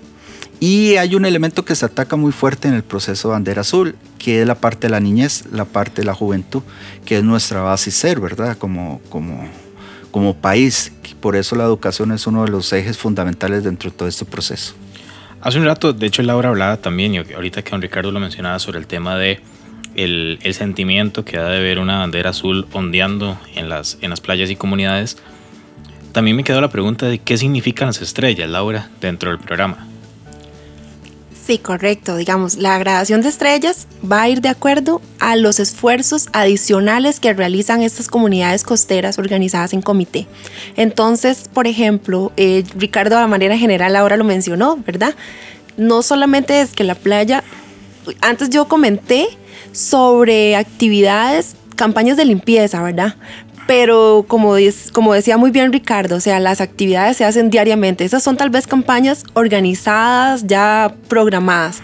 Y 0.61 0.95
hay 0.97 1.17
un 1.17 1.25
elemento 1.25 1.65
que 1.65 1.75
se 1.75 1.87
ataca 1.87 2.15
muy 2.15 2.31
fuerte 2.31 2.69
en 2.69 2.75
el 2.75 2.85
proceso 2.85 3.31
Bandera 3.31 3.63
Azul, 3.63 3.97
que 4.19 4.43
es 4.43 4.47
la 4.47 4.55
parte 4.55 4.87
de 4.87 4.91
la 4.91 5.01
niñez, 5.01 5.45
la 5.51 5.65
parte 5.65 6.03
de 6.03 6.07
la 6.07 6.15
juventud, 6.15 6.63
que 7.05 7.19
es 7.19 7.25
nuestra 7.25 7.63
base 7.63 7.91
ser, 7.91 8.21
¿verdad? 8.21 8.57
Como, 8.57 9.01
como, 9.09 9.45
como 10.13 10.35
país. 10.35 10.93
Por 11.21 11.35
eso 11.35 11.57
la 11.57 11.65
educación 11.65 12.13
es 12.13 12.29
uno 12.29 12.45
de 12.45 12.51
los 12.53 12.73
ejes 12.73 12.97
fundamentales 12.97 13.65
dentro 13.65 13.91
de 13.91 13.97
todo 13.97 14.09
este 14.09 14.25
proceso. 14.25 14.75
Hace 15.41 15.59
un 15.59 15.65
rato, 15.65 15.93
de 15.93 16.07
hecho, 16.07 16.23
Laura 16.23 16.51
hablaba 16.51 16.77
también, 16.77 17.15
y 17.15 17.19
ahorita 17.19 17.63
que 17.63 17.71
don 17.73 17.83
Ricardo 17.83 18.13
lo 18.13 18.21
mencionaba, 18.21 18.61
sobre 18.61 18.79
el 18.79 18.87
tema 18.87 19.17
de 19.17 19.41
el, 19.97 20.39
el 20.43 20.55
sentimiento 20.55 21.25
que 21.25 21.37
ha 21.39 21.45
de 21.45 21.61
ver 21.61 21.81
una 21.81 21.99
bandera 21.99 22.31
azul 22.31 22.67
ondeando 22.73 23.37
en 23.57 23.69
las, 23.69 23.99
en 24.03 24.11
las 24.11 24.21
playas 24.21 24.51
y 24.51 24.57
comunidades. 24.57 25.19
También 26.13 26.37
me 26.37 26.45
quedó 26.45 26.61
la 26.61 26.71
pregunta 26.71 27.07
de 27.07 27.19
qué 27.19 27.37
significan 27.37 27.89
las 27.89 28.01
estrellas, 28.01 28.49
Laura, 28.49 28.89
dentro 29.01 29.31
del 29.31 29.41
programa. 29.41 29.89
Sí, 31.53 31.59
correcto. 31.59 32.17
Digamos, 32.17 32.57
la 32.57 32.79
gradación 32.79 33.21
de 33.21 33.29
estrellas 33.29 33.87
va 34.11 34.23
a 34.23 34.29
ir 34.31 34.41
de 34.41 34.49
acuerdo 34.49 35.03
a 35.19 35.37
los 35.37 35.61
esfuerzos 35.61 36.31
adicionales 36.33 37.21
que 37.21 37.35
realizan 37.35 37.83
estas 37.83 38.09
comunidades 38.09 38.63
costeras 38.63 39.19
organizadas 39.19 39.75
en 39.75 39.83
comité. 39.83 40.27
Entonces, 40.77 41.51
por 41.53 41.67
ejemplo, 41.67 42.33
eh, 42.39 42.65
Ricardo 42.75 43.19
de 43.19 43.27
manera 43.27 43.59
general 43.59 43.97
ahora 43.97 44.17
lo 44.17 44.25
mencionó, 44.25 44.79
¿verdad? 44.79 45.15
No 45.77 46.01
solamente 46.01 46.63
es 46.63 46.73
que 46.73 46.85
la 46.85 46.95
playa, 46.95 47.45
antes 48.23 48.49
yo 48.49 48.67
comenté 48.67 49.29
sobre 49.73 50.57
actividades, 50.57 51.57
campañas 51.77 52.17
de 52.17 52.25
limpieza, 52.25 52.83
¿verdad? 52.83 53.17
Pero 53.67 54.25
como, 54.29 54.57
como 54.93 55.15
decía 55.15 55.37
muy 55.37 55.51
bien 55.51 55.73
Ricardo, 55.73 56.17
o 56.17 56.21
sea, 56.21 56.41
las 56.41 56.61
actividades 56.61 57.17
se 57.17 57.25
hacen 57.25 57.51
diariamente. 57.51 58.05
Esas 58.05 58.23
son 58.23 58.37
tal 58.37 58.51
vez 58.51 58.67
campañas 58.67 59.25
organizadas, 59.35 60.47
ya 60.47 60.95
programadas, 61.09 61.83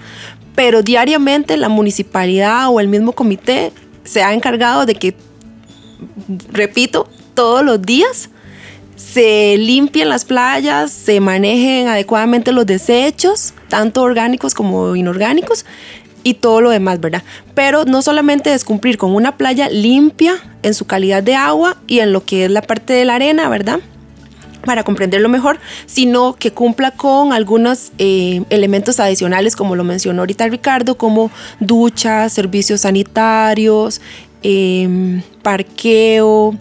pero 0.54 0.82
diariamente 0.82 1.56
la 1.56 1.68
municipalidad 1.68 2.68
o 2.68 2.80
el 2.80 2.88
mismo 2.88 3.12
comité 3.12 3.72
se 4.04 4.22
ha 4.22 4.32
encargado 4.32 4.86
de 4.86 4.94
que, 4.94 5.14
repito, 6.50 7.08
todos 7.34 7.64
los 7.64 7.80
días 7.80 8.30
se 8.96 9.56
limpien 9.56 10.08
las 10.08 10.24
playas, 10.24 10.90
se 10.90 11.20
manejen 11.20 11.86
adecuadamente 11.86 12.50
los 12.50 12.66
desechos, 12.66 13.54
tanto 13.68 14.02
orgánicos 14.02 14.54
como 14.54 14.96
inorgánicos, 14.96 15.64
y 16.24 16.34
todo 16.34 16.60
lo 16.60 16.70
demás, 16.70 17.00
¿verdad? 17.00 17.22
Pero 17.54 17.84
no 17.84 18.02
solamente 18.02 18.52
es 18.52 18.64
cumplir 18.64 18.98
con 18.98 19.14
una 19.14 19.36
playa 19.36 19.68
limpia 19.68 20.34
en 20.62 20.74
su 20.74 20.86
calidad 20.86 21.22
de 21.22 21.34
agua 21.34 21.76
y 21.86 22.00
en 22.00 22.12
lo 22.12 22.24
que 22.24 22.44
es 22.44 22.50
la 22.50 22.62
parte 22.62 22.92
de 22.92 23.04
la 23.04 23.16
arena, 23.16 23.48
¿verdad? 23.48 23.80
para 24.64 24.84
comprenderlo 24.84 25.30
mejor, 25.30 25.58
sino 25.86 26.34
que 26.34 26.50
cumpla 26.50 26.90
con 26.90 27.32
algunos 27.32 27.92
eh, 27.96 28.42
elementos 28.50 29.00
adicionales, 29.00 29.56
como 29.56 29.76
lo 29.76 29.82
mencionó 29.84 30.22
ahorita 30.22 30.46
Ricardo, 30.48 30.98
como 30.98 31.30
duchas, 31.58 32.34
servicios 32.34 32.82
sanitarios, 32.82 34.00
em, 34.42 35.22
parqueo. 35.42 36.54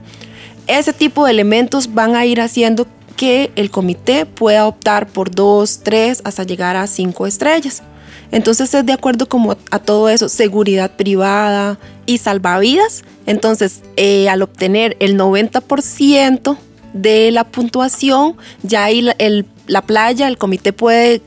Ese 0.68 0.94
tipo 0.94 1.26
de 1.26 1.32
elementos 1.32 1.94
van 1.94 2.16
a 2.16 2.26
ir 2.26 2.40
haciendo 2.40 2.88
que 3.18 3.52
el 3.56 3.72
comité 3.72 4.26
pueda 4.26 4.68
optar 4.68 5.08
por 5.08 5.30
dos, 5.30 5.82
tres, 5.84 6.22
hasta 6.24 6.44
llegar 6.44 6.78
a 6.78 6.88
cinco 6.88 7.28
estrellas. 7.28 7.84
Entonces 8.32 8.74
es 8.74 8.86
de 8.86 8.94
acuerdo 8.94 9.28
como 9.28 9.56
a 9.72 9.80
todo 9.80 10.10
eso, 10.10 10.30
seguridad 10.30 10.92
privada 10.92 11.80
y 12.06 12.18
salvavidas. 12.18 13.04
Entonces 13.26 13.82
eh, 13.96 14.30
al 14.30 14.42
obtener 14.42 14.98
el 15.00 15.18
90% 15.18 16.58
de 16.94 17.32
la 17.32 17.46
puntuación, 17.46 18.36
ya 18.64 18.86
ahí 18.86 19.02
la, 19.02 19.16
la 19.68 19.82
playa, 19.82 20.28
el 20.28 20.38
comité 20.38 20.74
puede 20.74 21.22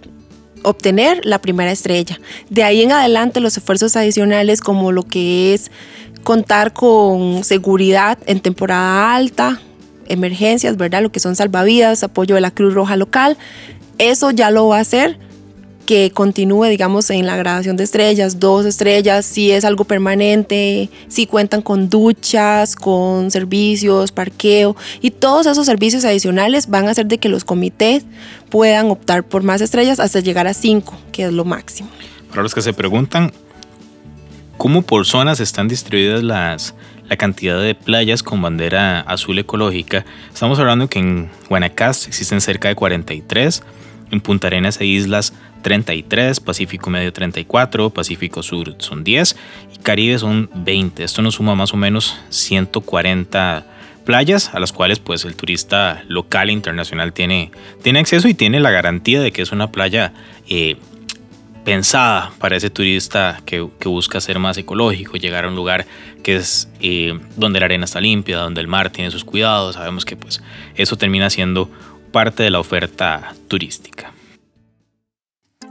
obtener 0.63 1.25
la 1.25 1.41
primera 1.41 1.73
estrella. 1.73 2.21
De 2.49 2.65
ahí 2.65 2.83
en 2.83 2.93
adelante 2.93 3.41
los 3.41 3.57
esfuerzos 3.57 3.97
adicionales 3.97 4.61
como 4.61 4.93
lo 4.93 5.05
que 5.05 5.55
es 5.55 5.71
contar 6.23 6.73
con 6.73 7.45
seguridad 7.45 8.19
en 8.27 8.41
temporada 8.41 9.15
alta, 9.15 9.61
emergencias, 10.07 10.77
¿verdad? 10.77 11.03
Lo 11.03 11.13
que 11.13 11.21
son 11.21 11.37
salvavidas, 11.37 12.03
apoyo 12.03 12.35
de 12.35 12.41
la 12.43 12.51
Cruz 12.51 12.75
Roja 12.75 12.97
local, 12.97 13.39
eso 13.99 14.31
ya 14.31 14.51
lo 14.51 14.69
va 14.69 14.79
a 14.79 14.81
hacer 14.81 15.19
que 15.87 16.11
continúe, 16.11 16.67
digamos, 16.67 17.11
en 17.11 17.27
la 17.27 17.37
gradación 17.37 17.77
de 17.77 17.85
estrellas, 17.85 18.39
dos 18.39 18.65
estrellas, 18.65 19.27
si 19.27 19.51
es 19.51 19.65
algo 19.65 19.85
permanente, 19.85 20.89
si 21.09 21.27
cuentan 21.27 21.63
con 21.63 21.89
duchas, 21.89 22.77
con 22.77 23.31
servicios, 23.31 24.13
parqueo 24.13 24.77
y 25.01 25.11
todos 25.11 25.47
esos 25.47 25.67
servicios 25.67 26.05
adicionales 26.05 26.69
van 26.69 26.87
a 26.87 26.93
hacer 26.93 27.07
de 27.07 27.19
que 27.19 27.29
los 27.29 27.45
comités 27.45 28.05
puedan 28.51 28.91
optar 28.91 29.25
por 29.25 29.43
más 29.43 29.61
estrellas 29.61 30.01
hasta 30.01 30.21
llegar 30.21 30.47
a 30.47 30.55
cinco, 30.55 30.97
que 31.13 31.25
es 31.25 31.33
lo 31.33 31.45
máximo. 31.45 31.89
Para 32.31 32.43
los 32.43 32.55
que 32.55 32.63
se 32.63 32.73
preguntan, 32.73 33.33
¿cómo 34.57 34.83
por 34.83 35.07
zonas 35.07 35.41
están 35.41 35.67
distribuidas 35.67 36.23
las, 36.23 36.75
la 37.09 37.17
cantidad 37.17 37.61
de 37.61 37.75
playas 37.75 38.23
con 38.23 38.41
bandera 38.41 39.01
azul 39.01 39.39
ecológica? 39.39 40.05
Estamos 40.33 40.59
hablando 40.61 40.89
que 40.89 41.01
en 41.01 41.31
Guanacaste 41.49 42.09
existen 42.09 42.41
cerca 42.41 42.69
de 42.69 42.77
43, 42.77 43.63
en 44.11 44.21
Punta 44.21 44.49
Arenas 44.49 44.81
e 44.81 44.87
Islas 44.87 45.33
33, 45.63 46.41
Pacífico 46.41 46.91
Medio 46.91 47.13
34, 47.13 47.91
Pacífico 47.91 48.43
Sur 48.43 48.75
son 48.79 49.05
10 49.05 49.37
y 49.75 49.79
Caribe 49.79 50.19
son 50.19 50.51
20. 50.55 51.05
Esto 51.05 51.23
nos 51.23 51.35
suma 51.35 51.55
más 51.55 51.73
o 51.75 51.77
menos 51.77 52.17
140 52.31 53.67
playas 54.05 54.55
a 54.55 54.61
las 54.61 54.73
cuales 54.73 54.99
pues 54.99 55.25
el 55.25 55.37
turista 55.37 56.03
local 56.09 56.49
e 56.49 56.53
internacional 56.53 57.13
tiene, 57.13 57.51
tiene 57.83 58.01
acceso 58.01 58.29
y 58.29 58.35
tiene 58.35 58.61
la 58.61 58.71
garantía 58.71 59.21
de 59.21 59.33
que 59.33 59.43
es 59.43 59.53
una 59.53 59.71
playa 59.71 60.13
eh, 60.49 60.77
pensada 61.65 62.33
para 62.39 62.57
ese 62.57 62.71
turista 62.71 63.41
que, 63.45 63.61
busca 63.61 64.21
ser 64.21 64.39
más 64.39 64.57
ecológico, 64.57 65.17
llegar 65.17 65.45
a 65.45 65.49
un 65.49 65.57
lugar 65.57 65.87
que 66.23 66.37
es 66.37 66.69
eh, 66.81 67.19
donde 67.37 67.61
la 67.61 67.67
arena 67.67 67.85
está 67.85 68.01
limpia, 68.01 68.39
donde 68.39 68.61
el 68.61 68.67
mar 68.67 68.91
tiene 68.91 69.11
sus 69.11 69.25
cuidados. 69.25 69.75
Sabemos 69.77 70.05
que 70.05 70.17
pues 70.17 70.43
eso 70.75 70.97
termina 70.97 71.29
siendo 71.31 71.71
parte 72.11 72.43
de 72.43 72.51
la 72.51 72.61
oferta 72.61 73.35
turística. 73.49 74.13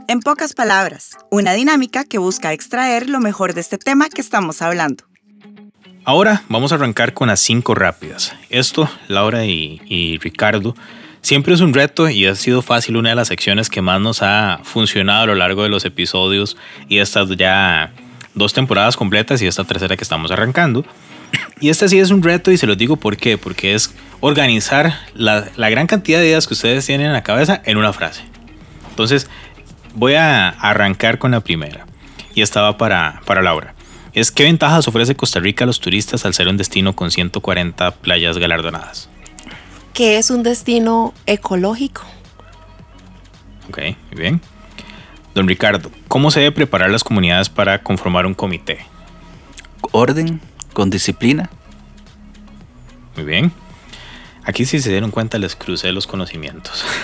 En 0.08 0.20
pocas 0.20 0.54
palabras, 0.54 1.16
una 1.30 1.52
dinámica 1.52 2.04
que 2.04 2.18
busca 2.18 2.52
extraer 2.52 3.08
lo 3.08 3.20
mejor 3.20 3.54
de 3.54 3.60
este 3.60 3.78
tema 3.78 4.08
que 4.08 4.20
estamos 4.20 4.60
hablando. 4.60 5.04
Ahora 6.04 6.42
vamos 6.48 6.72
a 6.72 6.74
arrancar 6.74 7.14
con 7.14 7.28
las 7.28 7.38
cinco 7.38 7.76
rápidas. 7.76 8.34
Esto, 8.48 8.90
Laura 9.06 9.44
y, 9.44 10.18
Ricardo, 10.20 10.74
siempre 11.20 11.54
es 11.54 11.60
un 11.60 11.74
reto 11.74 12.08
y 12.08 12.26
ha 12.26 12.34
sido 12.34 12.62
fácil 12.62 12.96
una 12.96 13.10
de 13.10 13.14
las 13.14 13.28
secciones 13.28 13.68
que 13.68 13.82
más 13.82 14.00
nos 14.00 14.22
ha 14.22 14.60
funcionado 14.64 15.22
a 15.22 15.26
lo 15.26 15.34
largo 15.36 15.62
de 15.62 15.68
los 15.68 15.84
episodios 15.84 16.56
y 16.88 16.98
estas 16.98 17.28
ya 17.36 17.92
dos 18.34 18.52
temporadas 18.52 18.96
completas 18.96 19.42
y 19.42 19.46
esta 19.46 19.62
tercera 19.62 19.96
que 19.96 20.02
estamos 20.02 20.32
arrancando. 20.32 20.84
Y 21.60 21.68
este 21.68 21.88
sí 21.88 21.98
es 21.98 22.10
un 22.10 22.22
reto 22.22 22.50
y 22.50 22.56
se 22.56 22.66
los 22.66 22.78
digo 22.78 22.96
por 22.96 23.16
qué, 23.16 23.36
porque 23.36 23.74
es 23.74 23.94
organizar 24.20 24.94
la, 25.14 25.46
la 25.56 25.70
gran 25.70 25.86
cantidad 25.86 26.18
de 26.18 26.26
ideas 26.26 26.46
que 26.46 26.54
ustedes 26.54 26.86
tienen 26.86 27.08
en 27.08 27.12
la 27.12 27.22
cabeza 27.22 27.60
en 27.64 27.76
una 27.76 27.92
frase. 27.92 28.22
Entonces, 28.88 29.28
voy 29.94 30.14
a 30.14 30.48
arrancar 30.48 31.18
con 31.18 31.32
la 31.32 31.40
primera. 31.40 31.86
Y 32.34 32.42
estaba 32.42 32.78
para, 32.78 33.20
para 33.26 33.42
Laura. 33.42 33.74
Es 34.12 34.30
qué 34.30 34.44
ventajas 34.44 34.88
ofrece 34.88 35.14
Costa 35.14 35.40
Rica 35.40 35.64
a 35.64 35.66
los 35.66 35.80
turistas 35.80 36.24
al 36.24 36.34
ser 36.34 36.48
un 36.48 36.56
destino 36.56 36.94
con 36.94 37.10
140 37.10 37.90
playas 37.92 38.38
galardonadas. 38.38 39.08
Que 39.94 40.18
es 40.18 40.30
un 40.30 40.42
destino 40.42 41.14
ecológico. 41.26 42.02
Ok, 43.68 43.78
muy 44.10 44.20
bien. 44.20 44.40
Don 45.34 45.46
Ricardo, 45.46 45.90
¿cómo 46.08 46.30
se 46.30 46.40
debe 46.40 46.52
preparar 46.52 46.90
las 46.90 47.04
comunidades 47.04 47.48
para 47.48 47.82
conformar 47.82 48.26
un 48.26 48.34
comité? 48.34 48.78
Orden, 49.92 50.40
con 50.72 50.90
disciplina. 50.90 51.50
Muy 53.16 53.24
bien. 53.24 53.52
Aquí 54.44 54.64
sí 54.64 54.80
se 54.80 54.90
dieron 54.90 55.10
cuenta 55.10 55.38
les 55.38 55.54
crucé 55.56 55.92
los 55.92 56.06
conocimientos. 56.06 56.84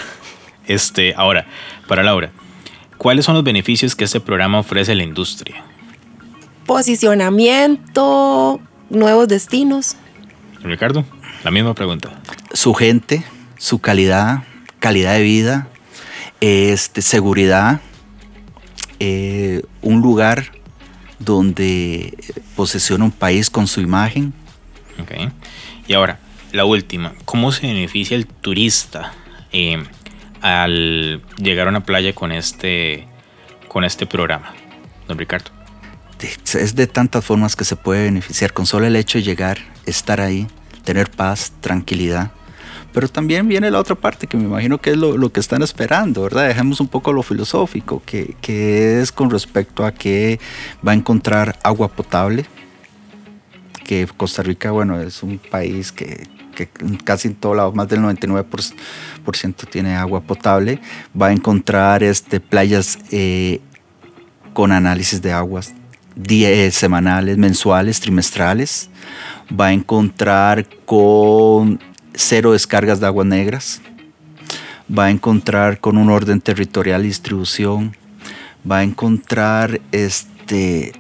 Este, 0.69 1.15
ahora, 1.17 1.47
para 1.87 2.03
Laura, 2.03 2.33
¿cuáles 2.99 3.25
son 3.25 3.37
los 3.37 3.45
beneficios 3.45 3.95
que 3.95 4.03
este 4.03 4.19
programa 4.19 4.59
ofrece 4.59 4.91
a 4.91 4.95
la 4.97 5.05
industria? 5.05 5.63
Posicionamiento, 6.67 8.61
nuevos 8.91 9.29
destinos. 9.29 9.95
Ricardo, 10.65 11.05
la 11.45 11.53
misma 11.53 11.75
pregunta. 11.75 12.21
Su 12.53 12.75
gente, 12.75 13.23
su 13.57 13.79
calidad, 13.79 14.43
calidad 14.81 15.13
de 15.15 15.23
vida, 15.23 15.69
este, 16.41 17.01
seguridad, 17.01 17.81
eh, 18.99 19.63
un 19.83 20.01
lugar 20.01 20.51
donde 21.19 22.17
posesiona 22.55 23.05
un 23.05 23.11
país 23.11 23.51
con 23.51 23.67
su 23.67 23.81
imagen. 23.81 24.33
Ok. 25.01 25.33
Y 25.89 25.95
ahora, 25.95 26.19
la 26.53 26.65
última, 26.65 27.15
¿cómo 27.25 27.53
se 27.53 27.67
beneficia 27.67 28.17
el 28.17 28.27
turista 28.27 29.13
eh, 29.53 29.83
al 30.41 31.23
llegar 31.39 31.67
a 31.67 31.71
una 31.71 31.85
playa 31.85 32.15
con 32.15 32.33
este, 32.33 33.07
con 33.69 33.85
este 33.85 34.07
programa, 34.07 34.55
don 35.07 35.19
Ricardo? 35.19 35.51
Es 36.21 36.75
de 36.75 36.87
tantas 36.87 37.25
formas 37.25 37.57
que 37.57 37.65
se 37.65 37.77
puede 37.77 38.05
beneficiar 38.05 38.53
con 38.53 38.65
solo 38.65 38.87
el 38.87 38.97
hecho 38.97 39.19
de 39.19 39.25
llegar, 39.25 39.59
estar 39.85 40.21
ahí, 40.21 40.47
tener 40.83 41.11
paz, 41.11 41.53
tranquilidad. 41.61 42.31
Pero 42.93 43.09
también 43.09 43.47
viene 43.49 43.71
la 43.71 43.79
otra 43.79 43.95
parte 43.95 44.27
que 44.27 44.37
me 44.37 44.45
imagino 44.45 44.79
que 44.79 44.91
es 44.91 44.97
lo, 44.97 45.17
lo 45.17 45.31
que 45.31 45.41
están 45.41 45.63
esperando, 45.63 46.23
¿verdad? 46.23 46.49
Dejemos 46.49 46.81
un 46.81 46.89
poco 46.89 47.13
lo 47.13 47.23
filosófico, 47.23 48.03
que, 48.07 48.35
que 48.41 49.01
es 49.01 49.13
con 49.13 49.31
respecto 49.31 49.85
a 49.85 49.93
que 49.93 50.41
va 50.87 50.93
a 50.93 50.95
encontrar 50.95 51.59
agua 51.63 51.89
potable, 51.89 52.47
que 53.85 54.09
Costa 54.17 54.43
Rica, 54.43 54.71
bueno, 54.71 55.01
es 55.01 55.23
un 55.23 55.39
país 55.39 55.93
que, 55.93 56.27
que 56.55 56.69
casi 57.05 57.29
en 57.29 57.35
todo 57.35 57.55
lado, 57.55 57.73
más 57.73 57.89
del 57.89 58.01
99% 58.01 59.69
tiene 59.71 59.95
agua 59.97 60.21
potable. 60.23 60.81
Va 61.21 61.29
a 61.29 61.33
encontrar 61.33 62.03
este, 62.03 62.41
playas 62.41 62.99
eh, 63.11 63.61
con 64.53 64.73
análisis 64.73 65.21
de 65.23 65.33
aguas 65.33 65.75
die- 66.17 66.71
semanales, 66.73 67.37
mensuales, 67.37 68.01
trimestrales. 68.01 68.89
Va 69.49 69.67
a 69.67 69.73
encontrar 69.73 70.67
con 70.85 71.79
cero 72.17 72.53
descargas 72.53 72.99
de 72.99 73.07
aguas 73.07 73.27
negras. 73.27 73.81
Va 74.91 75.05
a 75.05 75.11
encontrar 75.11 75.79
con 75.79 75.97
un 75.97 76.11
orden 76.11 76.41
territorial 76.41 77.05
y 77.05 77.09
distribución. 77.09 77.97
Va 78.69 78.79
a 78.79 78.83
encontrar 78.83 79.81
este, 79.93 80.93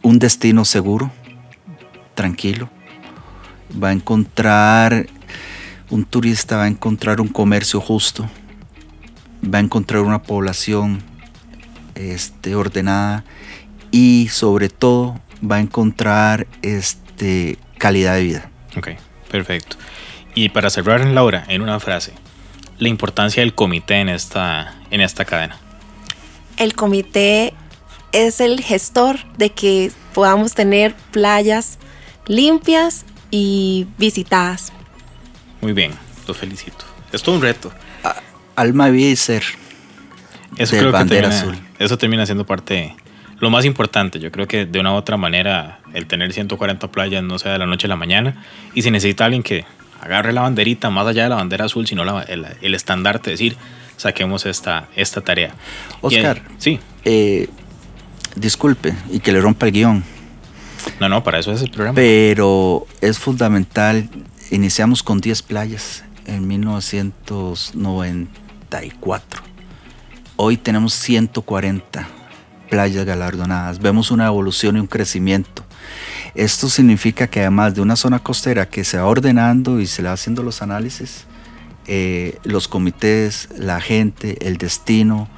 un 0.00 0.18
destino 0.18 0.64
seguro, 0.64 1.12
tranquilo 2.14 2.70
va 3.70 3.88
a 3.88 3.92
encontrar, 3.92 5.06
un 5.90 6.04
turista 6.04 6.56
va 6.56 6.64
a 6.64 6.68
encontrar 6.68 7.20
un 7.20 7.28
comercio 7.28 7.80
justo, 7.80 8.28
va 9.42 9.58
a 9.58 9.60
encontrar 9.60 10.02
una 10.02 10.22
población 10.22 11.00
este, 11.94 12.54
ordenada 12.54 13.24
y 13.90 14.28
sobre 14.30 14.68
todo 14.68 15.20
va 15.48 15.56
a 15.56 15.60
encontrar 15.60 16.46
este, 16.62 17.58
calidad 17.78 18.14
de 18.14 18.22
vida. 18.22 18.50
Ok, 18.76 18.88
perfecto. 19.30 19.76
Y 20.34 20.50
para 20.50 20.70
cerrar, 20.70 21.04
Laura, 21.06 21.44
en 21.48 21.62
una 21.62 21.80
frase, 21.80 22.12
la 22.78 22.88
importancia 22.88 23.42
del 23.42 23.54
comité 23.54 23.96
en 23.96 24.08
esta, 24.08 24.74
en 24.90 25.00
esta 25.00 25.24
cadena. 25.24 25.56
El 26.56 26.74
comité 26.74 27.54
es 28.12 28.40
el 28.40 28.60
gestor 28.62 29.18
de 29.36 29.50
que 29.50 29.92
podamos 30.14 30.54
tener 30.54 30.94
playas 31.10 31.78
limpias 32.26 33.04
y 33.30 33.86
visitadas. 33.98 34.72
Muy 35.60 35.72
bien, 35.72 35.92
los 36.26 36.36
felicito. 36.36 36.84
Es 37.12 37.22
todo 37.22 37.34
un 37.34 37.42
reto. 37.42 37.72
Alma, 38.56 38.88
vida 38.88 39.10
y 39.10 39.16
ser. 39.16 39.42
Eso 40.56 40.76
creo 40.76 40.92
que 40.92 41.04
termina, 41.04 41.28
azul. 41.28 41.56
eso 41.78 41.96
termina 41.96 42.26
siendo 42.26 42.44
parte, 42.44 42.94
lo 43.38 43.50
más 43.50 43.64
importante. 43.64 44.18
Yo 44.18 44.30
creo 44.30 44.46
que 44.46 44.66
de 44.66 44.80
una 44.80 44.92
u 44.92 44.96
otra 44.96 45.16
manera 45.16 45.80
el 45.94 46.06
tener 46.06 46.32
140 46.32 46.90
playas 46.90 47.22
no 47.22 47.38
sea 47.38 47.52
de 47.52 47.58
la 47.58 47.66
noche 47.66 47.86
a 47.86 47.88
la 47.88 47.96
mañana. 47.96 48.44
Y 48.74 48.82
si 48.82 48.90
necesita 48.90 49.24
alguien 49.24 49.42
que 49.42 49.64
agarre 50.00 50.32
la 50.32 50.42
banderita 50.42 50.90
más 50.90 51.06
allá 51.06 51.24
de 51.24 51.28
la 51.30 51.36
bandera 51.36 51.64
azul, 51.66 51.86
sino 51.86 52.04
la- 52.04 52.22
el, 52.22 52.46
el 52.60 52.74
estandarte, 52.74 53.30
decir, 53.30 53.56
saquemos 53.96 54.46
esta, 54.46 54.88
esta 54.96 55.20
tarea. 55.20 55.54
Oscar. 56.00 56.42
sí, 56.58 56.80
Eh, 57.04 57.48
disculpe 58.36 58.94
y 59.10 59.20
que 59.20 59.32
le 59.32 59.40
rompa 59.40 59.66
el 59.66 59.72
guion, 59.72 60.04
no, 60.98 61.08
no, 61.08 61.22
para 61.22 61.38
eso 61.38 61.52
es 61.52 61.62
el 61.62 61.70
programa. 61.70 61.94
pero 61.96 62.86
es 63.00 63.18
fundamental. 63.18 64.08
Iniciamos 64.50 65.02
con 65.02 65.20
10 65.20 65.42
playas 65.42 66.04
en 66.26 66.46
1994. 66.48 69.42
Hoy 70.36 70.56
tenemos 70.56 70.94
140 70.94 72.06
playas 72.70 73.04
galardonadas. 73.04 73.78
Vemos 73.80 74.10
una 74.10 74.26
evolución 74.26 74.76
y 74.76 74.80
un 74.80 74.86
crecimiento. 74.86 75.64
Esto 76.34 76.68
significa 76.68 77.26
que 77.26 77.40
además 77.40 77.74
de 77.74 77.80
una 77.80 77.96
zona 77.96 78.18
costera 78.18 78.68
que 78.68 78.84
se 78.84 78.98
va 78.98 79.06
ordenando 79.06 79.80
y 79.80 79.86
se 79.86 80.02
le 80.02 80.08
va 80.08 80.14
haciendo 80.14 80.42
los 80.42 80.62
análisis, 80.62 81.24
eh, 81.86 82.38
los 82.44 82.68
comités, 82.68 83.48
la 83.56 83.80
gente, 83.80 84.46
el 84.46 84.58
destino, 84.58 85.28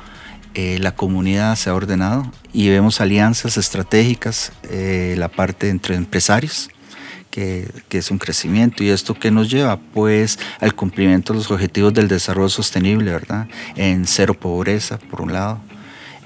eh, 0.55 0.79
la 0.81 0.95
comunidad 0.95 1.57
se 1.57 1.71
ha 1.71 1.75
ordenado 1.75 2.31
y 2.53 2.69
vemos 2.69 3.01
alianzas 3.01 3.57
estratégicas, 3.57 4.53
eh, 4.65 5.15
la 5.17 5.29
parte 5.29 5.71
entre 5.71 5.95
empresarios, 5.95 6.69
que, 7.31 7.71
que 7.89 7.97
es 7.99 8.11
un 8.11 8.19
crecimiento. 8.19 8.85
¿Y 8.85 8.91
esto 8.91 9.15
qué 9.15 9.31
nos 9.31 9.51
lleva? 9.51 9.79
Pues 9.79 10.39
al 10.61 10.75
cumplimiento 10.75 11.33
de 11.33 11.39
los 11.39 11.51
objetivos 11.51 11.95
del 11.95 12.09
desarrollo 12.09 12.51
sostenible, 12.51 13.13
¿verdad? 13.13 13.49
En 13.77 14.07
cero 14.07 14.35
pobreza, 14.35 14.99
por 14.99 15.23
un 15.23 15.33
lado, 15.33 15.59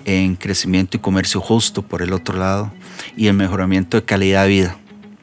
en 0.05 0.35
crecimiento 0.35 0.97
y 0.97 1.01
comercio 1.01 1.41
justo, 1.41 1.83
por 1.83 2.03
el 2.03 2.13
otro 2.13 2.37
lado, 2.37 2.73
y 3.17 3.29
en 3.29 3.37
mejoramiento 3.37 3.97
de 3.99 4.05
calidad 4.05 4.43
de 4.45 4.49
vida 4.49 4.77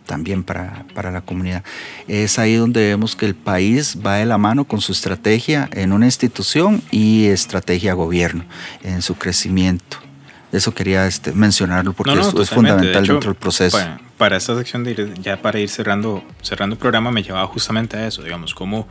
también 0.05 0.43
para, 0.43 0.85
para 0.93 1.11
la 1.11 1.21
comunidad. 1.21 1.63
Es 2.09 2.37
ahí 2.37 2.55
donde 2.55 2.81
vemos 2.89 3.15
que 3.15 3.25
el 3.25 3.35
país 3.35 3.97
va 4.05 4.15
de 4.17 4.25
la 4.25 4.37
mano 4.37 4.65
con 4.65 4.81
su 4.81 4.91
estrategia 4.91 5.69
en 5.71 5.93
una 5.93 6.05
institución 6.05 6.81
y 6.91 7.25
estrategia 7.27 7.93
gobierno, 7.93 8.43
en 8.83 9.01
su 9.01 9.15
crecimiento. 9.15 9.97
Eso 10.51 10.73
quería 10.75 11.07
este, 11.07 11.31
mencionarlo 11.31 11.93
porque 11.93 12.11
No, 12.11 12.17
no, 12.17 12.21
es 12.21 12.27
totalmente. 12.27 12.53
fundamental 12.55 12.93
De 12.93 12.99
hecho, 12.99 13.13
dentro 13.13 13.29
del 13.31 13.39
proceso. 13.39 13.77
Para, 13.77 13.99
para 14.17 14.37
esta 14.37 14.55
sección, 14.57 14.83
de 14.83 14.91
ir- 14.95 15.13
ya 15.21 15.41
para 15.41 15.59
ir 15.59 15.69
cerrando, 15.69 16.21
cerrando 16.41 16.73
el 16.73 16.79
programa, 16.79 17.09
me 17.09 17.23
llevaba 17.23 17.47
justamente 17.47 17.95
a 17.97 18.05
eso, 18.05 18.21
digamos, 18.23 18.53
cómo, 18.53 18.87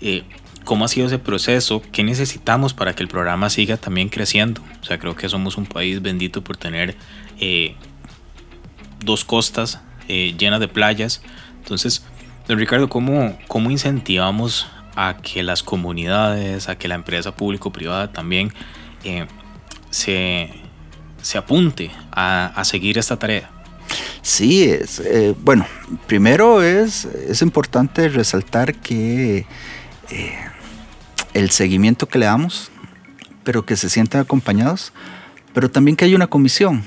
eh, 0.00 0.22
cómo 0.64 0.84
ha 0.84 0.88
sido 0.88 1.08
ese 1.08 1.18
proceso, 1.18 1.82
qué 1.92 2.04
necesitamos 2.04 2.74
para 2.74 2.94
que 2.94 3.02
el 3.02 3.08
programa 3.08 3.50
siga 3.50 3.76
también 3.76 4.08
creciendo. 4.08 4.62
O 4.80 4.84
sea, 4.84 4.98
creo 4.98 5.14
que 5.16 5.28
somos 5.28 5.58
un 5.58 5.66
país 5.66 6.00
bendito 6.00 6.42
por 6.42 6.56
tener 6.56 6.94
eh, 7.40 7.74
dos 9.00 9.24
costas 9.24 9.80
eh, 10.08 10.34
llenas 10.38 10.60
de 10.60 10.68
playas. 10.68 11.22
Entonces, 11.58 12.04
Ricardo, 12.48 12.88
¿cómo, 12.88 13.38
¿cómo 13.46 13.70
incentivamos 13.70 14.66
a 14.96 15.16
que 15.22 15.42
las 15.42 15.62
comunidades, 15.62 16.68
a 16.68 16.76
que 16.76 16.88
la 16.88 16.94
empresa 16.94 17.34
público-privada 17.36 18.10
también 18.12 18.52
eh, 19.04 19.26
se, 19.90 20.50
se 21.22 21.38
apunte 21.38 21.90
a, 22.10 22.46
a 22.46 22.64
seguir 22.64 22.98
esta 22.98 23.18
tarea? 23.18 23.50
Sí, 24.22 24.64
es, 24.64 25.00
eh, 25.00 25.34
bueno, 25.42 25.66
primero 26.06 26.62
es, 26.62 27.04
es 27.04 27.42
importante 27.42 28.08
resaltar 28.08 28.74
que 28.74 29.46
el 31.34 31.50
seguimiento 31.50 32.06
que 32.08 32.18
le 32.18 32.26
damos, 32.26 32.70
pero 33.44 33.64
que 33.64 33.76
se 33.76 33.88
sientan 33.88 34.22
acompañados, 34.22 34.92
pero 35.54 35.70
también 35.70 35.96
que 35.96 36.04
hay 36.04 36.14
una 36.14 36.26
comisión. 36.26 36.84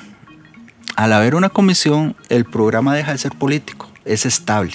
Al 1.02 1.14
haber 1.14 1.34
una 1.34 1.50
comisión, 1.50 2.16
el 2.30 2.46
programa 2.46 2.94
deja 2.94 3.12
de 3.12 3.18
ser 3.18 3.32
político, 3.32 3.90
es 4.06 4.28
estable, 4.28 4.74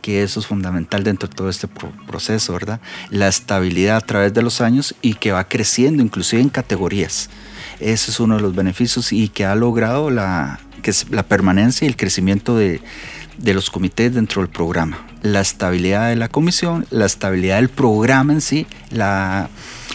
que 0.00 0.22
eso 0.22 0.40
es 0.40 0.46
fundamental 0.46 1.04
dentro 1.04 1.28
de 1.28 1.34
todo 1.34 1.50
este 1.50 1.68
pro- 1.68 1.92
proceso, 2.06 2.54
¿verdad? 2.54 2.80
La 3.10 3.28
estabilidad 3.28 3.98
a 3.98 4.00
través 4.00 4.32
de 4.32 4.40
los 4.40 4.62
años 4.62 4.94
y 5.02 5.12
que 5.12 5.32
va 5.32 5.46
creciendo, 5.46 6.02
inclusive 6.02 6.40
en 6.40 6.48
categorías. 6.48 7.28
Ese 7.80 8.12
es 8.12 8.18
uno 8.18 8.36
de 8.36 8.40
los 8.40 8.54
beneficios 8.54 9.12
y 9.12 9.28
que 9.28 9.44
ha 9.44 9.54
logrado 9.54 10.08
la, 10.08 10.58
que 10.80 10.88
es 10.90 11.10
la 11.10 11.22
permanencia 11.22 11.84
y 11.84 11.88
el 11.88 11.96
crecimiento 11.96 12.56
de, 12.56 12.80
de 13.36 13.52
los 13.52 13.68
comités 13.68 14.14
dentro 14.14 14.40
del 14.40 14.50
programa. 14.50 15.06
La 15.20 15.42
estabilidad 15.42 16.08
de 16.08 16.16
la 16.16 16.30
comisión, 16.30 16.86
la 16.90 17.04
estabilidad 17.04 17.56
del 17.56 17.68
programa 17.68 18.32
en 18.32 18.40
sí, 18.40 18.66
la 18.90 19.50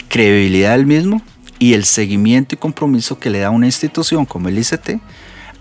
credibilidad 0.06 0.76
del 0.76 0.86
mismo 0.86 1.20
y 1.58 1.74
el 1.74 1.82
seguimiento 1.82 2.54
y 2.54 2.58
compromiso 2.58 3.18
que 3.18 3.30
le 3.30 3.40
da 3.40 3.50
una 3.50 3.66
institución 3.66 4.24
como 4.24 4.48
el 4.48 4.56
ICT 4.56 5.00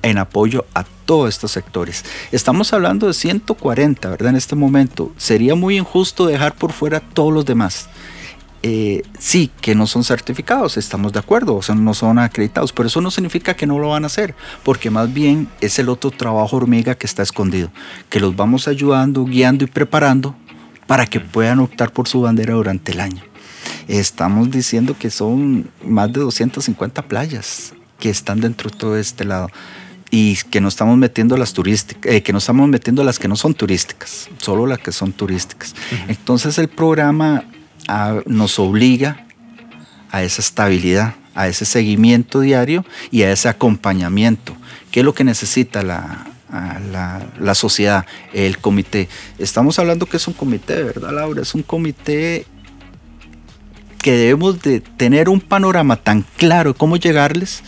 en 0.01 0.17
apoyo 0.17 0.65
a 0.73 0.83
todos 1.05 1.29
estos 1.29 1.51
sectores. 1.51 2.05
Estamos 2.31 2.73
hablando 2.73 3.07
de 3.07 3.13
140, 3.13 4.09
¿verdad? 4.09 4.29
En 4.29 4.35
este 4.35 4.55
momento. 4.55 5.11
Sería 5.17 5.55
muy 5.55 5.77
injusto 5.77 6.25
dejar 6.25 6.55
por 6.55 6.71
fuera 6.71 6.99
todos 6.99 7.33
los 7.33 7.45
demás. 7.45 7.89
Eh, 8.63 9.01
sí, 9.17 9.49
que 9.59 9.73
no 9.73 9.87
son 9.87 10.03
certificados, 10.03 10.77
estamos 10.77 11.13
de 11.13 11.19
acuerdo, 11.19 11.55
o 11.55 11.63
sea, 11.63 11.73
no 11.73 11.95
son 11.95 12.19
acreditados, 12.19 12.71
pero 12.71 12.87
eso 12.87 13.01
no 13.01 13.09
significa 13.09 13.55
que 13.55 13.65
no 13.65 13.79
lo 13.79 13.89
van 13.89 14.03
a 14.03 14.05
hacer, 14.05 14.35
porque 14.63 14.91
más 14.91 15.11
bien 15.11 15.47
es 15.61 15.79
el 15.79 15.89
otro 15.89 16.11
trabajo 16.11 16.57
hormiga 16.57 16.93
que 16.93 17.07
está 17.07 17.23
escondido, 17.23 17.71
que 18.07 18.19
los 18.19 18.35
vamos 18.35 18.67
ayudando, 18.67 19.25
guiando 19.25 19.63
y 19.63 19.67
preparando 19.67 20.35
para 20.85 21.07
que 21.07 21.19
puedan 21.19 21.57
optar 21.57 21.91
por 21.91 22.07
su 22.07 22.21
bandera 22.21 22.53
durante 22.53 22.91
el 22.91 22.99
año. 22.99 23.23
Estamos 23.87 24.51
diciendo 24.51 24.95
que 24.97 25.09
son 25.09 25.71
más 25.83 26.13
de 26.13 26.19
250 26.19 27.01
playas 27.07 27.73
que 27.97 28.11
están 28.11 28.41
dentro 28.41 28.69
de 28.69 28.77
todo 28.77 28.95
este 28.95 29.25
lado 29.25 29.49
y 30.11 30.35
que 30.35 30.59
no 30.59 30.67
estamos 30.67 30.97
metiendo 30.97 31.37
las 31.37 31.53
turísticas, 31.53 32.11
eh, 32.11 32.21
que 32.21 32.33
no 32.33 32.39
estamos 32.39 32.67
metiendo 32.67 33.03
las 33.05 33.17
que 33.17 33.29
no 33.29 33.37
son 33.37 33.53
turísticas, 33.53 34.29
solo 34.37 34.67
las 34.67 34.79
que 34.79 34.91
son 34.91 35.13
turísticas. 35.13 35.73
Entonces 36.09 36.57
el 36.57 36.67
programa 36.67 37.45
nos 38.25 38.59
obliga 38.59 39.25
a 40.11 40.21
esa 40.21 40.41
estabilidad, 40.41 41.15
a 41.33 41.47
ese 41.47 41.65
seguimiento 41.65 42.41
diario 42.41 42.85
y 43.09 43.23
a 43.23 43.31
ese 43.31 43.47
acompañamiento. 43.47 44.53
¿Qué 44.91 44.99
es 44.99 45.05
lo 45.05 45.13
que 45.13 45.23
necesita 45.23 45.81
la, 45.81 46.25
la, 47.39 47.55
sociedad, 47.55 48.05
el 48.33 48.57
comité? 48.57 49.07
Estamos 49.39 49.79
hablando 49.79 50.05
que 50.05 50.17
es 50.17 50.27
un 50.27 50.33
comité, 50.33 50.83
¿verdad, 50.83 51.13
Laura? 51.13 51.41
Es 51.41 51.55
un 51.55 51.63
comité 51.63 52.45
que 54.01 54.11
debemos 54.11 54.61
de 54.61 54.81
tener 54.81 55.29
un 55.29 55.39
panorama 55.39 55.95
tan 55.95 56.25
claro 56.35 56.73
de 56.73 56.77
cómo 56.77 56.97
llegarles, 56.97 57.63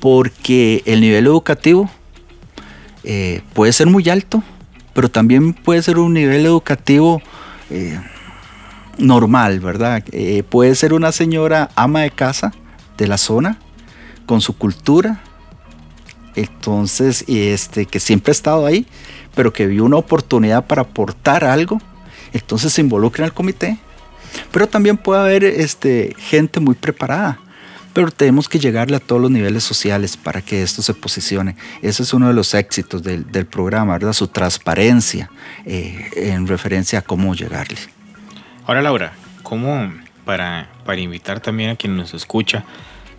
porque 0.00 0.82
el 0.86 1.00
nivel 1.00 1.26
educativo 1.26 1.90
eh, 3.04 3.42
puede 3.54 3.72
ser 3.72 3.86
muy 3.86 4.08
alto, 4.08 4.42
pero 4.92 5.10
también 5.10 5.52
puede 5.52 5.82
ser 5.82 5.98
un 5.98 6.14
nivel 6.14 6.46
educativo 6.46 7.22
eh, 7.70 7.98
normal, 8.98 9.60
¿verdad? 9.60 10.02
Eh, 10.12 10.42
puede 10.48 10.74
ser 10.74 10.92
una 10.92 11.12
señora 11.12 11.70
ama 11.74 12.00
de 12.00 12.10
casa 12.10 12.52
de 12.96 13.06
la 13.06 13.18
zona, 13.18 13.58
con 14.26 14.40
su 14.40 14.56
cultura, 14.56 15.20
entonces, 16.34 17.24
este, 17.28 17.86
que 17.86 17.98
siempre 17.98 18.30
ha 18.30 18.32
estado 18.32 18.66
ahí, 18.66 18.86
pero 19.34 19.52
que 19.52 19.66
vio 19.66 19.84
una 19.84 19.96
oportunidad 19.96 20.66
para 20.66 20.82
aportar 20.82 21.44
algo, 21.44 21.80
entonces 22.32 22.72
se 22.72 22.82
involucra 22.82 23.24
en 23.24 23.26
el 23.26 23.32
comité. 23.32 23.78
Pero 24.50 24.66
también 24.66 24.98
puede 24.98 25.20
haber 25.20 25.44
este, 25.44 26.14
gente 26.18 26.60
muy 26.60 26.74
preparada, 26.74 27.38
pero 27.96 28.10
tenemos 28.10 28.46
que 28.46 28.58
llegarle 28.58 28.98
a 28.98 29.00
todos 29.00 29.22
los 29.22 29.30
niveles 29.30 29.64
sociales 29.64 30.18
para 30.18 30.42
que 30.42 30.62
esto 30.62 30.82
se 30.82 30.92
posicione. 30.92 31.56
Ese 31.80 32.02
es 32.02 32.12
uno 32.12 32.28
de 32.28 32.34
los 32.34 32.52
éxitos 32.52 33.02
del, 33.02 33.46
programa, 33.46 33.94
¿verdad? 33.94 34.12
Su 34.12 34.28
transparencia 34.28 35.30
eh, 35.64 36.10
en 36.14 36.46
referencia 36.46 36.98
a 36.98 37.02
cómo 37.02 37.34
llegarle. 37.34 37.78
Ahora, 38.66 38.82
Laura, 38.82 39.14
¿cómo, 39.42 39.94
para, 40.26 40.68
para 40.84 41.00
invitar 41.00 41.40
también 41.40 41.70
a 41.70 41.76
quien 41.76 41.96
nos 41.96 42.12
escucha, 42.12 42.64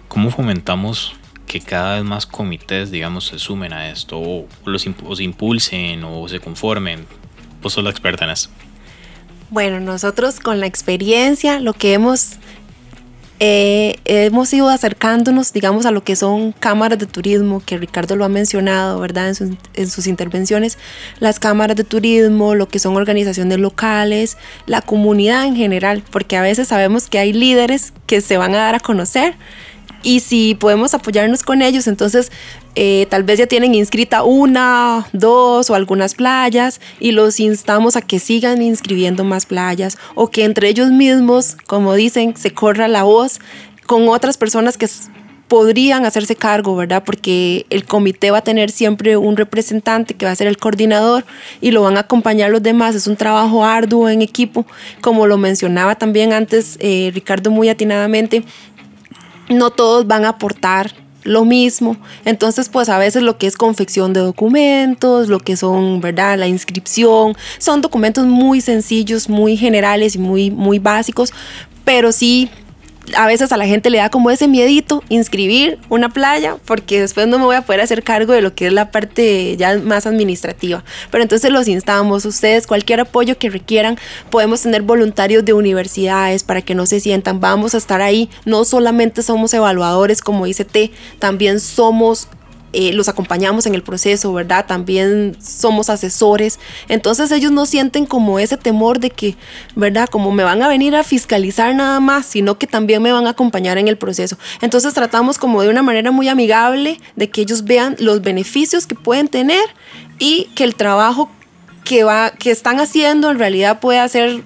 cómo 0.08 0.30
fomentamos 0.30 1.16
que 1.48 1.60
cada 1.60 1.96
vez 1.96 2.04
más 2.04 2.28
comités, 2.28 2.92
digamos, 2.92 3.26
se 3.26 3.40
sumen 3.40 3.74
a 3.74 3.90
esto 3.90 4.20
o, 4.20 4.48
los, 4.64 4.84
se 4.84 5.24
impulsen 5.24 6.04
o 6.04 6.28
se 6.28 6.40
conformen? 6.40 7.08
Vos 7.64 7.74
sos 7.74 7.84
la 7.84 7.90
experta 7.90 8.26
en 8.26 8.30
eso. 8.30 8.52
Bueno, 9.50 9.80
nosotros 9.80 10.40
con 10.40 10.60
la 10.60 10.68
experiencia, 10.68 11.60
lo 11.60 11.74
que 11.74 11.94
hemos 11.94 12.38
eh, 13.40 13.98
hemos 14.06 14.52
ido 14.52 14.68
acercándonos, 14.70 15.54
digamos, 15.54 15.86
a 15.86 15.92
lo 15.92 16.04
que 16.04 16.16
son 16.16 16.54
cámaras 16.54 16.98
de 16.98 17.06
turismo, 17.06 17.62
que 17.64 17.78
Ricardo 17.78 18.16
lo 18.16 18.26
ha 18.26 18.30
mencionado, 18.30 19.00
¿verdad? 19.00 19.34
En, 19.74 19.90
sus 19.90 20.08
intervenciones, 20.08 20.78
las 21.20 21.40
cámaras 21.40 21.78
de 21.78 21.84
turismo, 21.84 22.56
lo 22.56 22.68
que 22.68 22.80
son 22.80 22.96
organizaciones 22.96 23.60
locales, 23.60 24.38
la 24.66 24.82
comunidad 24.82 25.46
en 25.46 25.56
general, 25.56 26.04
porque 26.12 26.36
a 26.36 26.42
veces 26.42 26.70
sabemos 26.70 27.08
que 27.08 27.20
hay 27.20 27.32
líderes 27.32 27.94
que 28.08 28.22
se 28.22 28.38
van 28.38 28.56
a 28.56 28.58
dar 28.58 28.76
a 28.76 28.80
conocer 28.80 29.36
y 30.04 30.22
si 30.22 30.56
podemos 30.56 30.94
apoyarnos 30.94 31.44
con 31.44 31.62
ellos, 31.62 31.88
entonces 31.88 32.32
eh, 32.80 33.08
tal 33.10 33.24
vez 33.24 33.40
ya 33.40 33.48
tienen 33.48 33.74
inscrita 33.74 34.22
una, 34.22 35.08
dos 35.12 35.72
o 35.72 35.74
algunas 35.74 36.14
playas 36.14 36.80
y 37.00 37.12
los 37.12 37.40
instamos 37.40 37.96
a 37.96 38.02
que 38.02 38.20
sigan 38.20 38.62
inscribiendo 38.62 39.24
más 39.24 39.48
playas 39.48 39.98
o 40.14 40.30
que 40.30 40.44
entre 40.44 40.70
ellos 40.70 40.92
mismos, 40.92 41.58
como 41.66 41.96
dicen, 41.96 42.38
se 42.38 42.54
corra 42.54 42.88
la 42.88 43.02
voz 43.02 43.40
con 43.88 44.08
otras 44.10 44.38
personas 44.38 44.78
que 44.78 44.88
podrían 45.48 46.06
hacerse 46.06 46.36
cargo, 46.36 46.76
¿verdad? 46.76 47.04
Porque 47.04 47.66
el 47.72 47.84
comité 47.84 48.30
va 48.30 48.38
a 48.40 48.44
tener 48.44 48.70
siempre 48.70 49.18
un 49.18 49.38
representante 49.38 50.14
que 50.14 50.28
va 50.28 50.32
a 50.32 50.36
ser 50.36 50.46
el 50.46 50.58
coordinador 50.58 51.26
y 51.62 51.72
lo 51.72 51.82
van 51.82 51.98
a 51.98 52.02
acompañar 52.02 52.52
los 52.52 52.62
demás. 52.62 52.94
Es 52.94 53.08
un 53.08 53.16
trabajo 53.16 53.66
arduo 53.66 54.08
en 54.08 54.22
equipo, 54.22 54.68
como 55.02 55.26
lo 55.26 55.40
mencionaba 55.40 55.96
también 55.96 56.32
antes 56.32 56.78
eh, 56.80 57.10
Ricardo 57.12 57.50
muy 57.50 57.70
atinadamente 57.70 58.44
no 59.50 59.70
todos 59.70 60.06
van 60.08 60.26
a 60.26 60.30
aportar 60.30 60.92
lo 61.28 61.44
mismo. 61.44 61.98
Entonces, 62.26 62.70
pues 62.70 62.88
a 62.90 62.98
veces 62.98 63.22
lo 63.22 63.38
que 63.38 63.48
es 63.48 63.58
confección 63.58 64.14
de 64.14 64.22
documentos, 64.22 65.28
lo 65.28 65.40
que 65.40 65.58
son, 65.58 66.00
¿verdad? 66.00 66.40
La 66.40 66.48
inscripción, 66.48 67.36
son 67.58 67.82
documentos 67.82 68.26
muy 68.26 68.62
sencillos, 68.62 69.30
muy 69.30 69.58
generales 69.58 70.16
y 70.16 70.20
muy, 70.20 70.50
muy 70.50 70.80
básicos, 70.80 71.34
pero 71.84 72.12
sí 72.12 72.50
a 73.16 73.28
veces 73.28 73.52
a 73.52 73.58
la 73.58 73.66
gente 73.66 73.90
le 73.90 74.00
da 74.00 74.10
como 74.10 74.32
ese 74.32 74.48
miedito 74.48 75.04
inscribir 75.10 75.80
una 75.90 76.10
playa 76.10 76.58
porque 76.66 77.02
después 77.02 77.28
no 77.28 77.40
me 77.40 77.46
voy 77.46 77.56
a 77.56 77.62
poder 77.62 77.82
hacer 77.82 78.04
cargo 78.04 78.34
de 78.34 78.42
lo 78.42 78.54
que 78.54 78.68
es 78.68 78.74
la 78.74 78.92
parte 78.92 79.56
ya 79.58 79.78
más 79.78 80.06
administrativa. 80.06 80.84
Pero 81.12 81.24
entonces 81.24 81.52
los 81.52 81.68
instamos, 81.68 82.26
ustedes 82.26 82.68
cualquier 82.68 83.02
apoyo 83.02 83.38
que 83.38 83.50
requieran, 83.50 83.98
podemos 84.30 84.62
tener 84.62 84.82
voluntarios 84.82 85.46
de 85.46 85.54
universidades 85.54 86.44
para 86.44 86.62
que 86.62 86.76
no 86.76 86.86
se 86.86 87.00
sientan, 87.00 87.40
vamos 87.40 87.76
a 87.76 87.78
estar 87.78 88.02
ahí, 88.02 88.30
no 88.46 88.66
solamente 88.66 89.22
somos 89.22 89.54
evaluadores 89.54 90.22
como 90.22 90.46
dice 90.46 90.66
T, 90.66 90.92
también 91.20 91.60
somos 91.60 92.28
eh, 92.74 92.92
los 92.94 93.08
acompañamos 93.08 93.66
en 93.66 93.76
el 93.76 93.84
proceso, 93.84 94.34
¿verdad? 94.34 94.66
También 94.66 95.38
somos 95.42 95.90
asesores. 95.90 96.60
Entonces 96.90 97.32
ellos 97.32 97.52
no 97.52 97.66
sienten 97.66 98.06
como 98.06 98.40
ese 98.40 98.58
temor 98.58 99.00
de 99.00 99.10
que, 99.10 99.36
¿verdad? 99.76 100.10
Como 100.10 100.32
me 100.32 100.44
van 100.44 100.62
a 100.62 100.68
venir 100.68 100.96
a 100.96 101.04
fiscalizar 101.04 101.74
nada 101.74 102.00
más, 102.00 102.26
sino 102.26 102.58
que 102.60 102.68
también 102.68 103.02
me 103.02 103.12
van 103.12 103.26
a 103.28 103.32
acompañar 103.32 103.78
en 103.78 103.88
el 103.88 103.98
proceso. 103.98 104.38
Entonces 104.62 104.94
tratamos 104.94 105.38
como 105.38 105.62
de 105.62 105.70
una 105.70 105.82
manera 105.82 106.12
muy 106.12 106.28
amigable 106.28 107.00
de 107.16 107.30
que 107.30 107.42
ellos 107.42 107.64
vean 107.64 107.96
los 108.00 108.22
beneficios 108.22 108.86
que 108.86 108.96
pueden 108.96 109.28
tener 109.28 109.64
y 110.20 110.46
que 110.56 110.64
el 110.64 110.76
trabajo 110.76 111.30
que, 111.84 112.04
va, 112.04 112.32
que 112.32 112.52
están 112.52 112.80
haciendo 112.80 113.32
en 113.32 113.40
realidad 113.40 113.80
puede 113.80 114.08
ser 114.10 114.44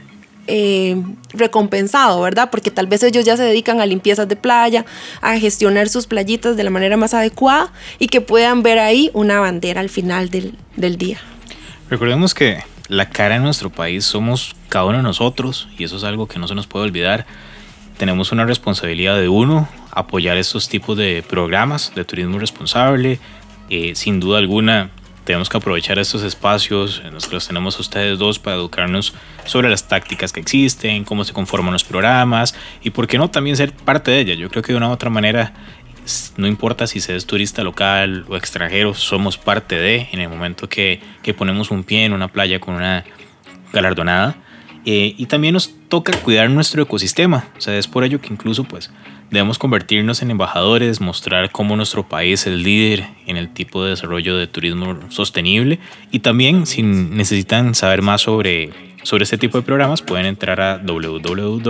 eh, 0.47 1.01
recompensado, 1.33 2.21
¿verdad? 2.21 2.49
Porque 2.51 2.71
tal 2.71 2.87
vez 2.87 3.03
ellos 3.03 3.25
ya 3.25 3.37
se 3.37 3.43
dedican 3.43 3.81
a 3.81 3.85
limpiezas 3.85 4.27
de 4.27 4.35
playa, 4.35 4.85
a 5.21 5.37
gestionar 5.37 5.89
sus 5.89 6.07
playitas 6.07 6.57
de 6.57 6.63
la 6.63 6.69
manera 6.69 6.97
más 6.97 7.13
adecuada 7.13 7.71
y 7.99 8.07
que 8.07 8.21
puedan 8.21 8.63
ver 8.63 8.79
ahí 8.79 9.09
una 9.13 9.39
bandera 9.39 9.81
al 9.81 9.89
final 9.89 10.29
del, 10.29 10.55
del 10.75 10.97
día. 10.97 11.19
Recordemos 11.89 12.33
que 12.33 12.63
la 12.87 13.09
cara 13.09 13.35
de 13.35 13.41
nuestro 13.41 13.69
país 13.69 14.05
somos 14.05 14.55
cada 14.69 14.85
uno 14.85 14.97
de 14.97 15.03
nosotros 15.03 15.69
y 15.77 15.83
eso 15.83 15.97
es 15.97 16.03
algo 16.03 16.27
que 16.27 16.39
no 16.39 16.47
se 16.47 16.55
nos 16.55 16.67
puede 16.67 16.85
olvidar. 16.85 17.25
Tenemos 17.97 18.31
una 18.31 18.45
responsabilidad 18.45 19.17
de 19.17 19.29
uno, 19.29 19.69
apoyar 19.91 20.37
estos 20.37 20.67
tipos 20.67 20.97
de 20.97 21.23
programas 21.27 21.93
de 21.95 22.03
turismo 22.03 22.39
responsable. 22.39 23.19
Eh, 23.69 23.95
sin 23.95 24.19
duda 24.19 24.39
alguna, 24.39 24.89
tenemos 25.31 25.47
que 25.47 25.55
aprovechar 25.55 25.97
estos 25.97 26.23
espacios, 26.23 27.01
nosotros 27.09 27.47
tenemos 27.47 27.77
a 27.77 27.79
ustedes 27.79 28.19
dos 28.19 28.37
para 28.37 28.57
educarnos 28.57 29.13
sobre 29.45 29.69
las 29.69 29.87
tácticas 29.87 30.33
que 30.33 30.41
existen, 30.41 31.05
cómo 31.05 31.23
se 31.23 31.31
conforman 31.31 31.71
los 31.71 31.85
programas 31.85 32.53
y 32.83 32.89
por 32.89 33.07
qué 33.07 33.17
no 33.17 33.31
también 33.31 33.55
ser 33.55 33.71
parte 33.71 34.11
de 34.11 34.19
ellas. 34.19 34.37
Yo 34.37 34.49
creo 34.49 34.61
que 34.61 34.73
de 34.73 34.77
una 34.77 34.89
u 34.89 34.91
otra 34.91 35.09
manera, 35.09 35.53
no 36.35 36.47
importa 36.47 36.85
si 36.85 36.99
se 36.99 37.15
es 37.15 37.25
turista 37.27 37.63
local 37.63 38.25
o 38.27 38.35
extranjero, 38.35 38.93
somos 38.93 39.37
parte 39.37 39.77
de 39.77 40.09
en 40.11 40.19
el 40.19 40.27
momento 40.27 40.67
que, 40.67 40.99
que 41.23 41.33
ponemos 41.33 41.71
un 41.71 41.85
pie 41.85 42.03
en 42.03 42.11
una 42.11 42.27
playa 42.27 42.59
con 42.59 42.75
una 42.75 43.05
galardonada. 43.71 44.35
Eh, 44.83 45.15
y 45.17 45.27
también 45.27 45.53
nos 45.53 45.73
toca 45.87 46.11
cuidar 46.11 46.49
nuestro 46.49 46.83
ecosistema. 46.83 47.47
O 47.57 47.61
sea, 47.61 47.77
es 47.77 47.87
por 47.87 48.03
ello 48.03 48.19
que 48.19 48.33
incluso 48.33 48.65
pues 48.65 48.91
Debemos 49.31 49.57
convertirnos 49.57 50.21
en 50.21 50.29
embajadores, 50.29 50.99
mostrar 50.99 51.51
cómo 51.51 51.77
nuestro 51.77 52.07
país 52.07 52.45
es 52.45 52.53
líder 52.53 53.07
en 53.25 53.37
el 53.37 53.47
tipo 53.53 53.81
de 53.81 53.91
desarrollo 53.91 54.35
de 54.35 54.45
turismo 54.47 54.99
sostenible 55.07 55.79
y 56.11 56.19
también 56.19 56.65
si 56.65 56.83
necesitan 56.83 57.73
saber 57.73 58.01
más 58.01 58.19
sobre, 58.19 58.71
sobre 59.03 59.23
este 59.23 59.37
tipo 59.37 59.57
de 59.57 59.63
programas 59.63 60.01
pueden 60.01 60.25
entrar 60.25 60.59
a 60.59 60.77
www.ict.go.cr. 60.79 61.61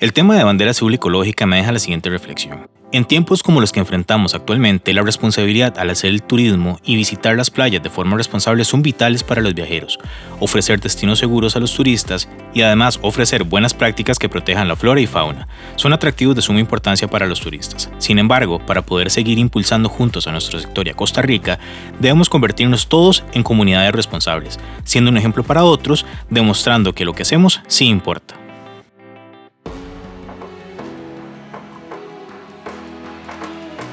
El 0.00 0.12
tema 0.14 0.38
de 0.38 0.44
bandera 0.44 0.70
azul 0.70 0.94
ecológica 0.94 1.44
me 1.44 1.58
deja 1.58 1.72
la 1.72 1.80
siguiente 1.80 2.08
reflexión. 2.08 2.69
En 2.92 3.04
tiempos 3.04 3.44
como 3.44 3.60
los 3.60 3.70
que 3.70 3.78
enfrentamos 3.78 4.34
actualmente, 4.34 4.92
la 4.92 5.02
responsabilidad 5.02 5.78
al 5.78 5.90
hacer 5.90 6.10
el 6.10 6.24
turismo 6.24 6.80
y 6.82 6.96
visitar 6.96 7.36
las 7.36 7.48
playas 7.48 7.84
de 7.84 7.88
forma 7.88 8.16
responsable 8.16 8.64
son 8.64 8.82
vitales 8.82 9.22
para 9.22 9.40
los 9.40 9.54
viajeros, 9.54 10.00
ofrecer 10.40 10.80
destinos 10.80 11.20
seguros 11.20 11.54
a 11.54 11.60
los 11.60 11.72
turistas 11.72 12.28
y 12.52 12.62
además 12.62 12.98
ofrecer 13.02 13.44
buenas 13.44 13.74
prácticas 13.74 14.18
que 14.18 14.28
protejan 14.28 14.66
la 14.66 14.74
flora 14.74 15.00
y 15.00 15.06
fauna. 15.06 15.46
Son 15.76 15.92
atractivos 15.92 16.34
de 16.34 16.42
suma 16.42 16.58
importancia 16.58 17.06
para 17.06 17.28
los 17.28 17.40
turistas. 17.40 17.88
Sin 17.98 18.18
embargo, 18.18 18.58
para 18.58 18.82
poder 18.82 19.12
seguir 19.12 19.38
impulsando 19.38 19.88
juntos 19.88 20.26
a 20.26 20.32
nuestra 20.32 20.58
sector 20.58 20.88
y 20.88 20.90
a 20.90 20.94
Costa 20.94 21.22
Rica, 21.22 21.60
debemos 22.00 22.28
convertirnos 22.28 22.88
todos 22.88 23.22
en 23.34 23.44
comunidades 23.44 23.92
responsables, 23.92 24.58
siendo 24.82 25.12
un 25.12 25.16
ejemplo 25.16 25.44
para 25.44 25.62
otros, 25.62 26.04
demostrando 26.28 26.92
que 26.92 27.04
lo 27.04 27.12
que 27.12 27.22
hacemos 27.22 27.60
sí 27.68 27.86
importa. 27.86 28.39